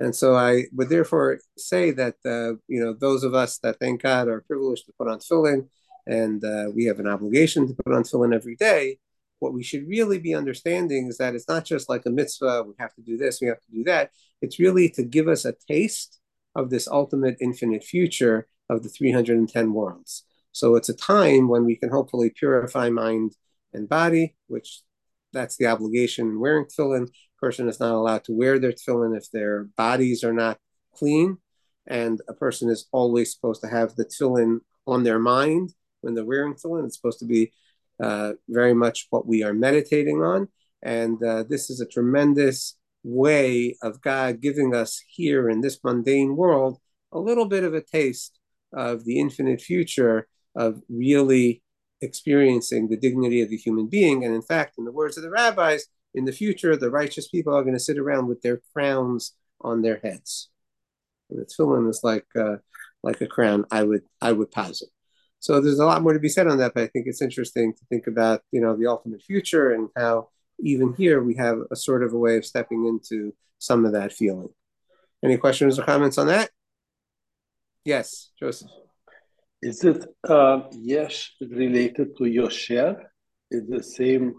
And 0.00 0.14
so 0.14 0.34
I 0.34 0.64
would 0.72 0.88
therefore 0.88 1.38
say 1.56 1.92
that 1.92 2.16
uh, 2.26 2.58
you 2.66 2.80
know 2.82 2.92
those 2.92 3.22
of 3.22 3.34
us 3.34 3.58
that 3.58 3.78
thank 3.78 4.02
God 4.02 4.28
are 4.28 4.40
privileged 4.40 4.86
to 4.86 4.92
put 4.98 5.08
on 5.08 5.20
tefillin, 5.20 5.68
and 6.06 6.44
uh, 6.44 6.70
we 6.74 6.86
have 6.86 6.98
an 6.98 7.06
obligation 7.06 7.68
to 7.68 7.74
put 7.74 7.94
on 7.94 8.02
tefillin 8.02 8.34
every 8.34 8.56
day. 8.56 8.98
What 9.38 9.52
we 9.52 9.62
should 9.62 9.88
really 9.88 10.18
be 10.18 10.34
understanding 10.34 11.06
is 11.06 11.18
that 11.18 11.34
it's 11.34 11.48
not 11.48 11.64
just 11.64 11.88
like 11.88 12.04
a 12.06 12.10
mitzvah. 12.10 12.64
We 12.64 12.74
have 12.78 12.94
to 12.94 13.02
do 13.02 13.16
this. 13.16 13.40
We 13.40 13.48
have 13.48 13.60
to 13.60 13.72
do 13.72 13.84
that. 13.84 14.10
It's 14.40 14.58
really 14.58 14.88
to 14.90 15.04
give 15.04 15.28
us 15.28 15.44
a 15.44 15.54
taste 15.68 16.18
of 16.54 16.70
this 16.70 16.88
ultimate 16.88 17.36
infinite 17.40 17.84
future 17.84 18.46
of 18.68 18.82
the 18.82 18.88
310 18.88 19.72
worlds. 19.72 20.24
So 20.52 20.76
it's 20.76 20.88
a 20.88 20.96
time 20.96 21.48
when 21.48 21.64
we 21.64 21.76
can 21.76 21.90
hopefully 21.90 22.30
purify 22.30 22.90
mind 22.90 23.34
and 23.72 23.88
body, 23.88 24.36
which 24.48 24.82
that's 25.32 25.56
the 25.56 25.66
obligation 25.66 26.28
in 26.28 26.40
wearing 26.40 26.66
tefillin. 26.66 27.08
A 27.08 27.40
person 27.40 27.68
is 27.68 27.80
not 27.80 27.94
allowed 27.94 28.24
to 28.24 28.32
wear 28.32 28.58
their 28.58 28.72
tefillin 28.72 29.16
if 29.16 29.30
their 29.30 29.64
bodies 29.76 30.24
are 30.24 30.32
not 30.32 30.58
clean, 30.94 31.38
and 31.86 32.20
a 32.28 32.34
person 32.34 32.68
is 32.68 32.86
always 32.92 33.32
supposed 33.32 33.62
to 33.62 33.68
have 33.68 33.94
the 33.94 34.04
tefillin 34.04 34.60
on 34.86 35.02
their 35.02 35.18
mind 35.18 35.74
when 36.00 36.14
they're 36.14 36.24
wearing 36.24 36.54
tefillin. 36.54 36.86
It's 36.86 36.96
supposed 36.96 37.20
to 37.20 37.26
be 37.26 37.52
uh, 38.02 38.32
very 38.48 38.74
much 38.74 39.06
what 39.10 39.26
we 39.26 39.42
are 39.42 39.54
meditating 39.54 40.22
on, 40.22 40.48
and 40.82 41.22
uh, 41.22 41.44
this 41.48 41.70
is 41.70 41.80
a 41.80 41.86
tremendous 41.86 42.76
way 43.04 43.76
of 43.82 44.00
God 44.00 44.40
giving 44.40 44.74
us 44.74 45.02
here 45.08 45.48
in 45.48 45.60
this 45.60 45.80
mundane 45.82 46.36
world 46.36 46.78
a 47.10 47.18
little 47.18 47.46
bit 47.46 47.64
of 47.64 47.74
a 47.74 47.82
taste 47.82 48.38
of 48.72 49.04
the 49.04 49.18
infinite 49.18 49.60
future 49.60 50.26
of 50.54 50.80
really 50.88 51.61
experiencing 52.02 52.88
the 52.88 52.96
dignity 52.96 53.40
of 53.40 53.48
the 53.48 53.56
human 53.56 53.86
being. 53.86 54.24
And 54.24 54.34
in 54.34 54.42
fact, 54.42 54.74
in 54.76 54.84
the 54.84 54.92
words 54.92 55.16
of 55.16 55.22
the 55.22 55.30
rabbis, 55.30 55.86
in 56.14 56.24
the 56.24 56.32
future, 56.32 56.76
the 56.76 56.90
righteous 56.90 57.28
people 57.28 57.54
are 57.54 57.62
going 57.62 57.74
to 57.74 57.80
sit 57.80 57.98
around 57.98 58.26
with 58.26 58.42
their 58.42 58.60
crowns 58.74 59.34
on 59.60 59.82
their 59.82 60.00
heads. 60.02 60.50
And 61.30 61.40
the 61.40 61.46
tefillin 61.46 61.88
is 61.88 62.00
like 62.02 62.26
uh, 62.38 62.56
like 63.02 63.20
a 63.20 63.26
crown. 63.26 63.64
I 63.70 63.84
would 63.84 64.02
I 64.20 64.32
would 64.32 64.50
posit. 64.50 64.88
So 65.38 65.60
there's 65.60 65.78
a 65.78 65.86
lot 65.86 66.02
more 66.02 66.12
to 66.12 66.20
be 66.20 66.28
said 66.28 66.46
on 66.46 66.58
that, 66.58 66.72
but 66.74 66.84
I 66.84 66.86
think 66.86 67.06
it's 67.06 67.22
interesting 67.22 67.72
to 67.72 67.84
think 67.86 68.06
about 68.06 68.42
you 68.50 68.60
know 68.60 68.76
the 68.76 68.86
ultimate 68.86 69.22
future 69.22 69.72
and 69.72 69.88
how 69.96 70.28
even 70.60 70.94
here 70.94 71.22
we 71.22 71.34
have 71.36 71.58
a 71.70 71.76
sort 71.76 72.02
of 72.02 72.12
a 72.12 72.18
way 72.18 72.36
of 72.36 72.44
stepping 72.44 72.86
into 72.86 73.34
some 73.58 73.84
of 73.84 73.92
that 73.92 74.12
feeling. 74.12 74.50
Any 75.24 75.36
questions 75.36 75.78
or 75.78 75.84
comments 75.84 76.18
on 76.18 76.26
that? 76.26 76.50
Yes, 77.84 78.30
Joseph. 78.38 78.70
Is 79.62 79.84
it 79.84 80.04
uh, 80.28 80.62
Yesh 80.72 81.34
related 81.40 82.16
to 82.18 82.24
Yosher? 82.24 82.96
Is 83.48 83.68
the 83.68 83.80
same 83.80 84.34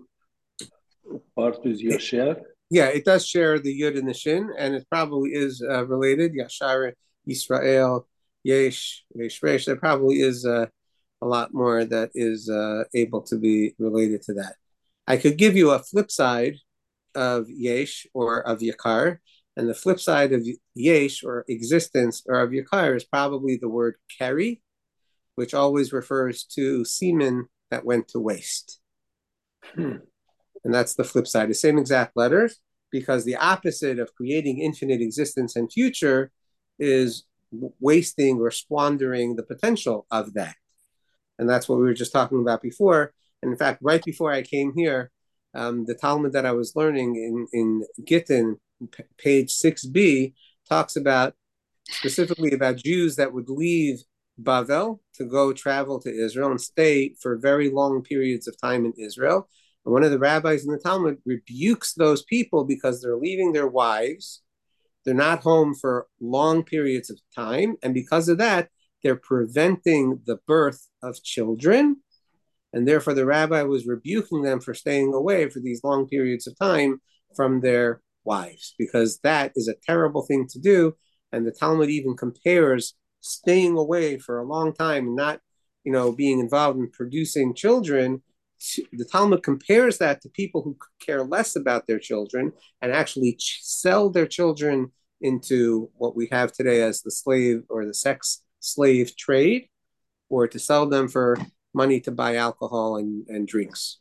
part 1.33 1.63
with 1.63 1.81
Yosher? 1.81 2.41
Yeah, 2.69 2.87
it 2.87 3.05
does 3.05 3.25
share 3.25 3.57
the 3.57 3.73
Yud 3.81 3.97
and 3.97 4.09
the 4.09 4.13
Shin, 4.13 4.49
and 4.57 4.75
it 4.75 4.85
probably 4.89 5.29
is 5.29 5.63
uh, 5.63 5.85
related. 5.85 6.33
Yashar, 6.33 6.91
Israel, 7.25 8.05
Yesh, 8.43 9.05
Yesh, 9.15 9.41
Resh. 9.41 9.65
There 9.65 9.77
probably 9.77 10.15
is 10.15 10.45
uh, 10.45 10.65
a 11.21 11.25
lot 11.25 11.53
more 11.53 11.85
that 11.85 12.09
is 12.13 12.49
uh, 12.49 12.83
able 12.93 13.21
to 13.21 13.37
be 13.37 13.75
related 13.79 14.23
to 14.23 14.33
that. 14.33 14.55
I 15.07 15.15
could 15.15 15.37
give 15.37 15.55
you 15.55 15.71
a 15.71 15.79
flip 15.79 16.11
side 16.11 16.55
of 17.15 17.49
Yesh 17.49 18.07
or 18.13 18.45
of 18.45 18.59
Yakar, 18.59 19.19
and 19.55 19.69
the 19.69 19.73
flip 19.73 20.01
side 20.01 20.33
of 20.33 20.45
Yesh 20.73 21.23
or 21.23 21.45
existence 21.47 22.23
or 22.27 22.41
of 22.41 22.49
Yakar 22.49 22.97
is 22.97 23.05
probably 23.05 23.55
the 23.55 23.69
word 23.69 23.95
keri 24.17 24.62
which 25.35 25.53
always 25.53 25.93
refers 25.93 26.43
to 26.43 26.85
semen 26.85 27.47
that 27.71 27.85
went 27.85 28.07
to 28.09 28.19
waste. 28.19 28.79
Hmm. 29.75 29.97
And 30.63 30.73
that's 30.73 30.95
the 30.95 31.03
flip 31.03 31.27
side, 31.27 31.49
the 31.49 31.55
same 31.55 31.77
exact 31.77 32.15
letters, 32.15 32.59
because 32.91 33.25
the 33.25 33.35
opposite 33.35 33.99
of 33.99 34.13
creating 34.15 34.59
infinite 34.59 35.01
existence 35.01 35.55
and 35.55 35.71
future 35.71 36.31
is 36.79 37.25
wasting 37.79 38.39
or 38.39 38.51
squandering 38.51 39.35
the 39.35 39.43
potential 39.43 40.05
of 40.09 40.33
that. 40.35 40.55
And 41.37 41.49
that's 41.49 41.67
what 41.67 41.79
we 41.79 41.85
were 41.85 41.93
just 41.93 42.13
talking 42.13 42.39
about 42.39 42.61
before. 42.61 43.13
And 43.41 43.51
in 43.51 43.57
fact, 43.57 43.79
right 43.81 44.03
before 44.03 44.31
I 44.31 44.41
came 44.41 44.73
here, 44.75 45.11
um, 45.53 45.85
the 45.85 45.95
Talmud 45.95 46.33
that 46.33 46.45
I 46.45 46.51
was 46.51 46.75
learning 46.75 47.15
in, 47.15 47.47
in 47.51 47.83
Gittin, 48.05 48.59
p- 48.91 49.03
page 49.17 49.53
6b, 49.53 50.33
talks 50.67 50.95
about 50.95 51.33
specifically 51.89 52.53
about 52.53 52.77
Jews 52.77 53.17
that 53.17 53.33
would 53.33 53.49
leave 53.49 54.03
Bavel 54.41 54.99
to 55.15 55.25
go 55.25 55.53
travel 55.53 55.99
to 56.01 56.09
Israel 56.09 56.51
and 56.51 56.61
stay 56.61 57.15
for 57.21 57.37
very 57.37 57.69
long 57.69 58.01
periods 58.01 58.47
of 58.47 58.59
time 58.59 58.85
in 58.85 58.93
Israel. 58.97 59.47
And 59.85 59.93
one 59.93 60.03
of 60.03 60.11
the 60.11 60.19
rabbis 60.19 60.65
in 60.65 60.71
the 60.71 60.79
Talmud 60.79 61.17
rebukes 61.25 61.93
those 61.93 62.23
people 62.23 62.63
because 62.63 63.01
they're 63.01 63.17
leaving 63.17 63.51
their 63.51 63.67
wives. 63.67 64.41
They're 65.05 65.13
not 65.13 65.43
home 65.43 65.75
for 65.75 66.07
long 66.21 66.63
periods 66.63 67.09
of 67.09 67.19
time. 67.35 67.75
And 67.83 67.93
because 67.93 68.29
of 68.29 68.37
that, 68.37 68.69
they're 69.03 69.15
preventing 69.17 70.21
the 70.25 70.39
birth 70.47 70.87
of 71.01 71.21
children. 71.21 71.97
And 72.71 72.87
therefore, 72.87 73.13
the 73.13 73.25
rabbi 73.25 73.61
was 73.63 73.85
rebuking 73.85 74.41
them 74.41 74.59
for 74.59 74.73
staying 74.73 75.13
away 75.13 75.49
for 75.49 75.59
these 75.59 75.83
long 75.83 76.07
periods 76.07 76.47
of 76.47 76.57
time 76.57 77.01
from 77.35 77.61
their 77.61 78.01
wives, 78.23 78.73
because 78.79 79.19
that 79.19 79.51
is 79.55 79.67
a 79.67 79.75
terrible 79.85 80.23
thing 80.23 80.47
to 80.47 80.59
do. 80.59 80.95
And 81.31 81.45
the 81.45 81.51
Talmud 81.51 81.89
even 81.89 82.15
compares 82.15 82.95
staying 83.23 83.77
away 83.77 84.17
for 84.17 84.37
a 84.37 84.45
long 84.45 84.73
time 84.73 85.07
and 85.07 85.15
not, 85.15 85.39
you 85.83 85.91
know, 85.91 86.11
being 86.11 86.39
involved 86.39 86.77
in 86.77 86.89
producing 86.89 87.55
children, 87.55 88.21
the 88.91 89.05
Talmud 89.05 89.43
compares 89.43 89.97
that 89.97 90.21
to 90.21 90.29
people 90.29 90.61
who 90.61 90.77
care 90.99 91.23
less 91.23 91.55
about 91.55 91.87
their 91.87 91.99
children 91.99 92.51
and 92.81 92.91
actually 92.91 93.37
sell 93.39 94.09
their 94.09 94.27
children 94.27 94.91
into 95.21 95.89
what 95.95 96.15
we 96.15 96.27
have 96.31 96.51
today 96.51 96.81
as 96.81 97.01
the 97.01 97.11
slave 97.11 97.63
or 97.69 97.85
the 97.85 97.93
sex 97.93 98.43
slave 98.59 99.15
trade, 99.17 99.67
or 100.29 100.47
to 100.47 100.59
sell 100.59 100.87
them 100.87 101.07
for 101.07 101.37
money 101.73 101.99
to 102.01 102.11
buy 102.11 102.35
alcohol 102.35 102.97
and, 102.97 103.27
and 103.27 103.47
drinks. 103.47 103.99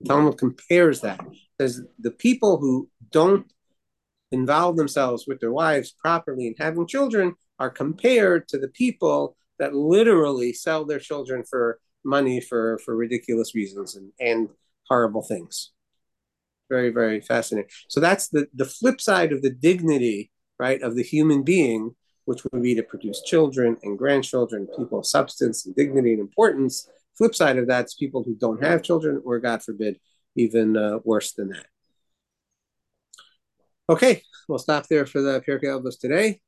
The 0.00 0.08
Talmud 0.08 0.38
compares 0.38 1.00
that. 1.00 1.20
Says 1.60 1.82
the 1.98 2.10
people 2.10 2.58
who 2.58 2.88
don't 3.10 3.50
involve 4.32 4.76
themselves 4.76 5.26
with 5.26 5.40
their 5.40 5.52
wives 5.52 5.90
properly 5.90 6.46
and 6.46 6.56
having 6.58 6.86
children 6.86 7.34
are 7.58 7.70
compared 7.70 8.48
to 8.48 8.58
the 8.58 8.68
people 8.68 9.36
that 9.58 9.74
literally 9.74 10.52
sell 10.52 10.84
their 10.84 11.00
children 11.00 11.44
for 11.48 11.80
money 12.04 12.40
for 12.40 12.78
for 12.84 12.96
ridiculous 12.96 13.54
reasons 13.54 13.96
and 13.96 14.12
and 14.20 14.48
horrible 14.88 15.22
things. 15.22 15.72
Very 16.70 16.90
very 16.90 17.20
fascinating. 17.20 17.70
So 17.88 18.00
that's 18.00 18.28
the 18.28 18.48
the 18.54 18.64
flip 18.64 19.00
side 19.00 19.32
of 19.32 19.42
the 19.42 19.50
dignity 19.50 20.30
right 20.58 20.80
of 20.82 20.96
the 20.96 21.02
human 21.02 21.42
being 21.42 21.94
which 22.24 22.44
would 22.44 22.62
be 22.62 22.74
to 22.74 22.82
produce 22.82 23.22
children 23.22 23.78
and 23.82 23.96
grandchildren 23.96 24.68
people 24.76 24.98
of 24.98 25.06
substance 25.06 25.64
and 25.64 25.74
dignity 25.74 26.12
and 26.12 26.20
importance. 26.20 26.86
Flip 27.16 27.34
side 27.34 27.56
of 27.56 27.66
that's 27.66 27.94
people 27.94 28.22
who 28.22 28.34
don't 28.34 28.62
have 28.62 28.82
children 28.82 29.22
or 29.24 29.38
god 29.38 29.62
forbid 29.62 29.98
even 30.36 30.76
uh, 30.76 30.98
worse 31.04 31.32
than 31.32 31.48
that. 31.48 31.66
Okay, 33.90 34.22
we'll 34.46 34.58
stop 34.58 34.86
there 34.88 35.06
for 35.06 35.22
the 35.22 35.40
Pirkei 35.40 35.64
Avos 35.64 35.98
today. 35.98 36.40